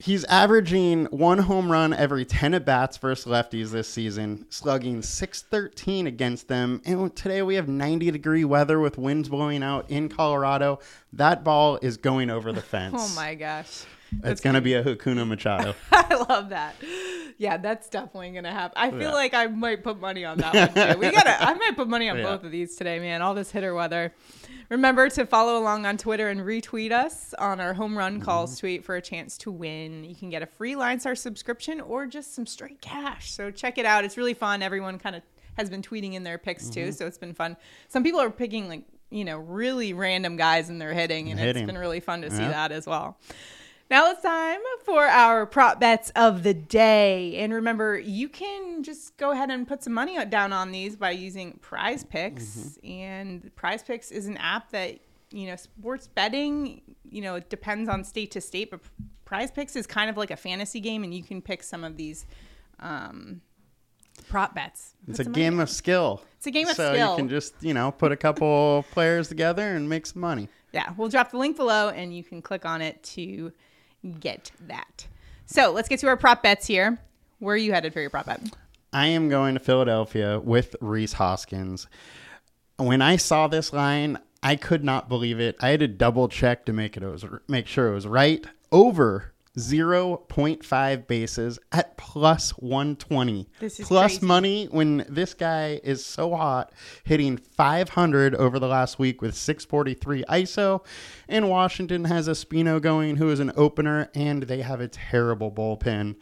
He's 0.00 0.22
averaging 0.26 1.06
one 1.06 1.38
home 1.38 1.72
run 1.72 1.92
every 1.92 2.24
10 2.24 2.54
at 2.54 2.64
bats 2.64 2.96
versus 2.98 3.26
lefties 3.26 3.70
this 3.72 3.88
season, 3.88 4.46
slugging 4.48 5.02
613 5.02 6.06
against 6.06 6.46
them. 6.46 6.80
And 6.84 7.14
today 7.16 7.42
we 7.42 7.56
have 7.56 7.66
90 7.66 8.12
degree 8.12 8.44
weather 8.44 8.78
with 8.78 8.96
winds 8.96 9.28
blowing 9.28 9.64
out 9.64 9.90
in 9.90 10.08
Colorado. 10.08 10.78
That 11.14 11.42
ball 11.42 11.80
is 11.82 11.96
going 11.96 12.30
over 12.30 12.52
the 12.52 12.60
oh 12.60 12.62
fence. 12.62 12.94
oh 12.96 13.12
my 13.16 13.34
gosh. 13.34 13.86
It's 14.22 14.40
going 14.40 14.54
to 14.54 14.60
be 14.60 14.74
a 14.74 14.84
Hakuna 14.84 15.26
Machado. 15.26 15.74
I 15.92 16.14
love 16.28 16.50
that. 16.50 16.76
Yeah, 17.36 17.56
that's 17.56 17.88
definitely 17.88 18.30
gonna 18.32 18.50
happen. 18.52 18.74
I 18.76 18.90
feel 18.90 19.00
Yeah. 19.02 19.12
like 19.12 19.32
I 19.32 19.46
might 19.46 19.84
put 19.84 20.00
money 20.00 20.24
on 20.24 20.38
that 20.38 20.74
one 20.74 20.92
too. 20.94 20.98
We 20.98 21.10
gotta. 21.12 21.40
I 21.40 21.54
might 21.54 21.76
put 21.76 21.86
money 21.86 22.08
on 22.08 22.16
Yeah. 22.18 22.24
both 22.24 22.42
of 22.42 22.50
these 22.50 22.74
today, 22.74 22.98
man. 22.98 23.22
All 23.22 23.32
this 23.32 23.52
hitter 23.52 23.74
weather. 23.74 24.12
Remember 24.70 25.08
to 25.08 25.24
follow 25.24 25.58
along 25.58 25.86
on 25.86 25.96
Twitter 25.96 26.28
and 26.28 26.40
retweet 26.40 26.92
us 26.92 27.32
on 27.38 27.58
our 27.60 27.72
home 27.74 27.96
run 27.96 28.20
calls 28.20 28.50
Mm-hmm. 28.52 28.60
tweet 28.60 28.84
for 28.84 28.96
a 28.96 29.00
chance 29.02 29.38
to 29.38 29.50
win. 29.50 30.04
You 30.04 30.14
can 30.14 30.28
get 30.30 30.42
a 30.42 30.46
free 30.46 30.76
Line 30.76 31.00
Star 31.00 31.14
subscription 31.14 31.80
or 31.80 32.06
just 32.06 32.34
some 32.34 32.44
straight 32.46 32.80
cash. 32.80 33.30
So 33.32 33.50
check 33.50 33.78
it 33.78 33.86
out. 33.86 34.04
It's 34.04 34.16
really 34.18 34.34
fun. 34.34 34.62
Everyone 34.62 34.98
kind 34.98 35.16
of 35.16 35.22
has 35.56 35.70
been 35.70 35.82
tweeting 35.82 36.12
in 36.14 36.22
their 36.22 36.38
picks 36.38 36.64
Mm-hmm. 36.64 36.72
too, 36.86 36.92
so 36.92 37.06
it's 37.06 37.18
been 37.18 37.34
fun. 37.34 37.56
Some 37.88 38.02
people 38.04 38.20
are 38.20 38.30
picking 38.30 38.68
like 38.68 38.82
you 39.10 39.24
know 39.24 39.38
really 39.38 39.94
random 39.94 40.36
guys 40.36 40.68
and 40.68 40.78
they're 40.80 40.92
hitting, 40.92 41.30
and 41.30 41.40
Hitting. 41.40 41.62
it's 41.62 41.66
been 41.72 41.78
really 41.80 42.00
fun 42.00 42.20
to 42.22 42.30
see 42.30 42.36
that 42.38 42.70
as 42.72 42.86
well. 42.86 43.16
Now 43.90 44.10
it's 44.10 44.20
time 44.20 44.60
for 44.84 45.06
our 45.06 45.46
prop 45.46 45.80
bets 45.80 46.10
of 46.14 46.42
the 46.42 46.52
day. 46.52 47.36
And 47.36 47.54
remember, 47.54 47.98
you 47.98 48.28
can 48.28 48.82
just 48.82 49.16
go 49.16 49.30
ahead 49.30 49.50
and 49.50 49.66
put 49.66 49.82
some 49.82 49.94
money 49.94 50.22
down 50.26 50.52
on 50.52 50.72
these 50.72 50.94
by 50.94 51.12
using 51.12 51.52
Prize 51.62 52.04
Picks. 52.04 52.44
Mm-hmm. 52.44 52.90
And 52.90 53.56
Prize 53.56 53.82
Picks 53.82 54.10
is 54.10 54.26
an 54.26 54.36
app 54.36 54.70
that, 54.72 54.98
you 55.30 55.46
know, 55.46 55.56
sports 55.56 56.06
betting, 56.06 56.82
you 57.08 57.22
know, 57.22 57.36
it 57.36 57.48
depends 57.48 57.88
on 57.88 58.04
state 58.04 58.30
to 58.32 58.42
state, 58.42 58.70
but 58.70 58.80
Prize 59.24 59.50
Picks 59.50 59.74
is 59.74 59.86
kind 59.86 60.10
of 60.10 60.16
like 60.16 60.30
a 60.30 60.36
fantasy 60.36 60.80
game, 60.80 61.04
and 61.04 61.14
you 61.14 61.22
can 61.22 61.42
pick 61.42 61.62
some 61.62 61.84
of 61.84 61.96
these 61.96 62.26
um, 62.80 63.42
prop 64.28 64.54
bets. 64.54 64.94
It's 65.06 65.18
a 65.18 65.24
game 65.24 65.54
down. 65.54 65.62
of 65.62 65.70
skill. 65.70 66.22
It's 66.36 66.46
a 66.46 66.50
game 66.50 66.68
of 66.68 66.76
so 66.76 66.92
skill. 66.92 67.06
So 67.06 67.12
you 67.12 67.16
can 67.16 67.28
just, 67.28 67.54
you 67.60 67.74
know, 67.74 67.90
put 67.90 68.12
a 68.12 68.16
couple 68.16 68.84
players 68.92 69.28
together 69.28 69.76
and 69.76 69.88
make 69.88 70.06
some 70.06 70.20
money. 70.20 70.48
Yeah, 70.72 70.92
we'll 70.96 71.08
drop 71.08 71.30
the 71.30 71.38
link 71.38 71.56
below 71.56 71.88
and 71.88 72.14
you 72.14 72.22
can 72.22 72.42
click 72.42 72.64
on 72.66 72.82
it 72.82 73.02
to 73.02 73.52
get 74.20 74.50
that. 74.66 75.06
So 75.46 75.72
let's 75.72 75.88
get 75.88 76.00
to 76.00 76.08
our 76.08 76.16
prop 76.16 76.42
bets 76.42 76.66
here. 76.66 76.98
Where 77.38 77.54
are 77.54 77.58
you 77.58 77.72
headed 77.72 77.92
for 77.92 78.00
your 78.00 78.10
prop 78.10 78.26
bet? 78.26 78.40
I 78.92 79.08
am 79.08 79.28
going 79.28 79.54
to 79.54 79.60
Philadelphia 79.60 80.40
with 80.40 80.76
Rhys 80.80 81.14
Hoskins. 81.14 81.86
When 82.76 83.02
I 83.02 83.16
saw 83.16 83.48
this 83.48 83.72
line, 83.72 84.18
I 84.42 84.56
could 84.56 84.84
not 84.84 85.08
believe 85.08 85.40
it. 85.40 85.56
I 85.60 85.68
had 85.68 85.80
to 85.80 85.88
double 85.88 86.28
check 86.28 86.64
to 86.66 86.72
make 86.72 86.96
it, 86.96 87.02
was 87.02 87.24
make 87.48 87.66
sure 87.66 87.88
it 87.88 87.94
was 87.94 88.06
right. 88.06 88.44
Over 88.70 89.32
0.5 89.58 91.06
bases 91.06 91.58
at 91.72 91.96
plus 91.96 92.50
120. 92.52 93.48
This 93.60 93.80
is 93.80 93.86
plus 93.86 94.12
crazy. 94.12 94.26
money 94.26 94.66
when 94.70 95.04
this 95.08 95.34
guy 95.34 95.80
is 95.82 96.04
so 96.04 96.34
hot, 96.34 96.72
hitting 97.04 97.36
500 97.36 98.34
over 98.34 98.58
the 98.58 98.68
last 98.68 98.98
week 98.98 99.20
with 99.22 99.34
643 99.34 100.24
ISO. 100.24 100.84
And 101.28 101.48
Washington 101.48 102.04
has 102.04 102.28
Espino 102.28 102.80
going, 102.80 103.16
who 103.16 103.30
is 103.30 103.40
an 103.40 103.52
opener, 103.56 104.10
and 104.14 104.44
they 104.44 104.62
have 104.62 104.80
a 104.80 104.88
terrible 104.88 105.50
bullpen. 105.50 106.16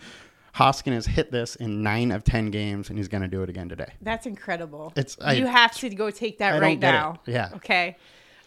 Hoskin 0.56 0.94
has 0.94 1.04
hit 1.04 1.30
this 1.30 1.54
in 1.56 1.82
nine 1.82 2.10
of 2.10 2.24
10 2.24 2.50
games, 2.50 2.88
and 2.88 2.98
he's 2.98 3.08
going 3.08 3.22
to 3.22 3.28
do 3.28 3.42
it 3.42 3.50
again 3.50 3.68
today. 3.68 3.92
That's 4.00 4.24
incredible. 4.26 4.92
It's- 4.96 5.16
I- 5.20 5.34
you 5.34 5.46
have 5.46 5.74
to 5.76 5.90
go 5.90 6.10
take 6.10 6.38
that 6.38 6.54
I 6.54 6.58
right 6.58 6.80
get 6.80 6.88
it. 6.94 6.98
now. 6.98 7.20
Yeah. 7.26 7.50
Okay. 7.56 7.96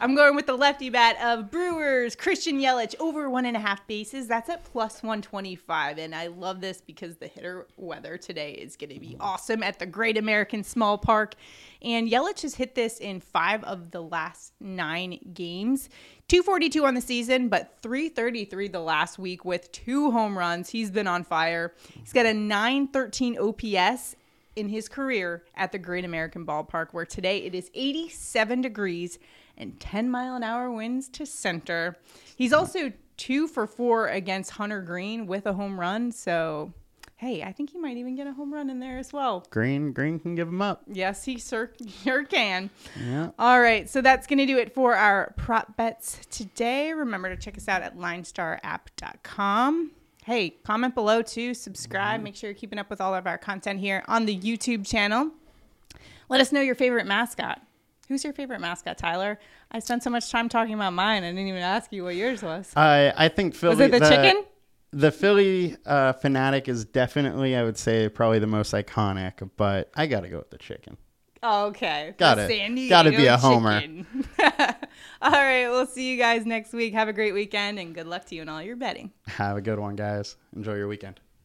I'm 0.02 0.16
going 0.16 0.38
with 0.38 0.46
the 0.46 0.56
lefty 0.56 0.90
bat 0.90 1.18
of 1.22 1.52
Brewers, 1.52 2.16
Christian 2.16 2.58
Yelich, 2.58 2.96
over 3.02 3.30
one 3.30 3.46
and 3.46 3.58
a 3.58 3.60
half 3.60 3.86
bases. 3.86 4.30
That's 4.30 4.50
at 4.50 4.64
plus 4.64 5.04
125. 5.04 5.98
And 5.98 6.16
I 6.16 6.28
love 6.28 6.62
this 6.62 6.80
because 6.80 7.18
the 7.18 7.28
hitter 7.28 7.68
weather 7.76 8.18
today 8.18 8.54
is 8.54 8.78
going 8.78 8.94
to 8.94 9.00
be 9.02 9.18
awesome 9.20 9.62
at 9.62 9.78
the 9.78 9.86
Great 9.86 10.18
American 10.18 10.64
Small 10.64 10.98
Park. 10.98 11.36
And 11.82 12.10
Yelich 12.10 12.44
has 12.44 12.56
hit 12.56 12.76
this 12.76 12.98
in 13.00 13.20
five 13.20 13.62
of 13.66 13.92
the 13.92 14.02
last 14.02 14.54
nine 14.62 15.20
games. 15.34 15.90
242 16.30 16.86
on 16.86 16.94
the 16.94 17.02
season, 17.02 17.50
but 17.50 17.76
333 17.82 18.70
the 18.70 18.80
last 18.80 19.20
week 19.20 19.44
with 19.44 19.70
two 19.74 20.12
home 20.12 20.38
runs. 20.38 20.70
He's 20.70 20.92
been 20.92 21.08
on 21.08 21.26
fire. 21.26 21.74
He's 21.94 22.14
got 22.14 22.26
a 22.26 22.34
913 22.34 23.38
OPS 23.38 24.16
in 24.56 24.70
his 24.70 24.88
career 24.88 25.44
at 25.56 25.74
the 25.74 25.78
Great 25.78 26.06
American 26.06 26.46
Ballpark, 26.46 26.88
where 26.94 27.06
today 27.06 27.40
it 27.40 27.54
is 27.54 27.70
87 27.74 28.62
degrees 28.62 29.20
and 29.60 29.80
10 29.80 30.10
mile 30.10 30.36
an 30.36 30.44
hour 30.44 30.72
winds 30.72 31.08
to 31.10 31.26
center. 31.26 31.98
He's 32.36 32.54
also 32.54 32.92
two 33.18 33.48
for 33.48 33.68
four 33.68 34.08
against 34.08 34.52
Hunter 34.52 34.82
Greene 34.82 35.28
with 35.28 35.46
a 35.46 35.54
home 35.54 35.80
run. 35.80 36.12
So, 36.12 36.74
hey, 37.18 37.44
I 37.44 37.52
think 37.52 37.72
he 37.72 37.78
might 37.78 37.98
even 37.98 38.16
get 38.16 38.28
a 38.28 38.34
home 38.34 38.54
run 38.54 38.70
in 38.70 38.80
there 38.80 38.98
as 38.98 39.12
well. 39.12 39.46
Greene, 39.50 39.92
Greene 39.92 40.20
can 40.20 40.36
give 40.36 40.48
him 40.48 40.62
up. 40.62 40.84
Yes, 40.88 41.26
he 41.26 41.38
sure, 41.38 41.72
sure 42.04 42.24
can. 42.24 42.70
Yeah. 43.00 43.32
All 43.38 43.60
right, 43.60 43.90
so 43.90 44.02
that's 44.02 44.26
going 44.26 44.40
to 44.40 44.46
do 44.46 44.58
it 44.58 44.74
for 44.74 44.96
our 44.96 45.34
prop 45.36 45.76
bets 45.76 46.26
today. 46.32 46.94
Remember 46.94 47.30
to 47.30 47.36
check 47.36 47.58
us 47.58 47.68
out 47.68 47.82
at 47.82 47.98
linestarapp.com. 47.98 49.92
Hey, 50.24 50.52
comment 50.64 50.96
below 50.96 51.22
too, 51.22 51.54
subscribe, 51.54 52.22
make 52.22 52.36
sure 52.36 52.50
you're 52.52 52.58
keeping 52.58 52.78
up 52.80 52.90
with 52.90 53.02
all 53.02 53.16
of 53.16 53.26
our 53.26 53.38
content 53.38 53.80
here 53.80 54.04
on 54.08 54.26
the 54.26 54.38
YouTube 54.38 54.88
channel. 54.88 55.32
Let 56.30 56.40
us 56.40 56.52
know 56.52 56.62
your 56.62 56.76
favorite 56.76 57.08
mascot. 57.08 57.62
Who's 58.10 58.24
your 58.24 58.34
favorite 58.34 58.60
mascot, 58.60 58.98
Tyler? 58.98 59.40
I 59.72 59.78
spent 59.80 60.02
so 60.02 60.10
much 60.10 60.32
time 60.32 60.50
talking 60.50 60.74
about 60.74 60.94
mine, 60.94 61.24
I 61.24 61.28
didn't 61.28 61.48
even 61.48 61.62
ask 61.62 61.94
you 61.94 62.04
what 62.04 62.16
yours 62.16 62.42
was. 62.42 62.74
I 62.76 63.14
I 63.16 63.30
think 63.30 63.54
Philly. 63.54 63.76
Was 63.76 63.80
it 63.80 63.92
the, 63.92 64.00
chicken? 64.00 64.44
The 64.92 65.12
Philly 65.12 65.78
uh, 65.86 66.14
fanatic 66.14 66.68
is 66.68 66.86
definitely, 66.86 67.56
I 67.56 67.64
would 67.64 67.78
say, 67.78 68.10
probably 68.10 68.40
the 68.40 68.48
most 68.48 68.74
iconic. 68.74 69.48
But 69.56 69.92
I 69.96 70.08
got 70.08 70.22
to 70.22 70.30
go 70.30 70.40
with 70.40 70.50
the 70.50 70.58
chicken. 70.58 70.98
Okay. 71.44 72.16
Got 72.18 72.36
The 72.36 72.52
it. 72.52 72.90
Gotta 72.90 73.12
be 73.12 73.28
a 73.28 73.38
homer. 73.38 73.82
all 75.22 75.32
right, 75.32 75.70
we'll 75.70 75.86
see 75.86 76.12
you 76.12 76.18
guys 76.18 76.46
next 76.46 76.74
week. 76.74 76.94
Have 76.94 77.08
a 77.08 77.14
great 77.14 77.34
weekend 77.34 77.80
and 77.80 77.96
good 77.96 78.08
luck 78.08 78.26
to 78.26 78.36
you 78.36 78.42
and 78.42 78.50
all 78.50 78.62
your 78.62 78.76
betting. 78.76 79.12
Have 79.28 79.56
a 79.56 79.62
good 79.62 79.80
one, 79.80 79.96
guys. 79.96 80.36
Enjoy 80.56 80.74
your 80.74 80.88
weekend. 80.88 81.20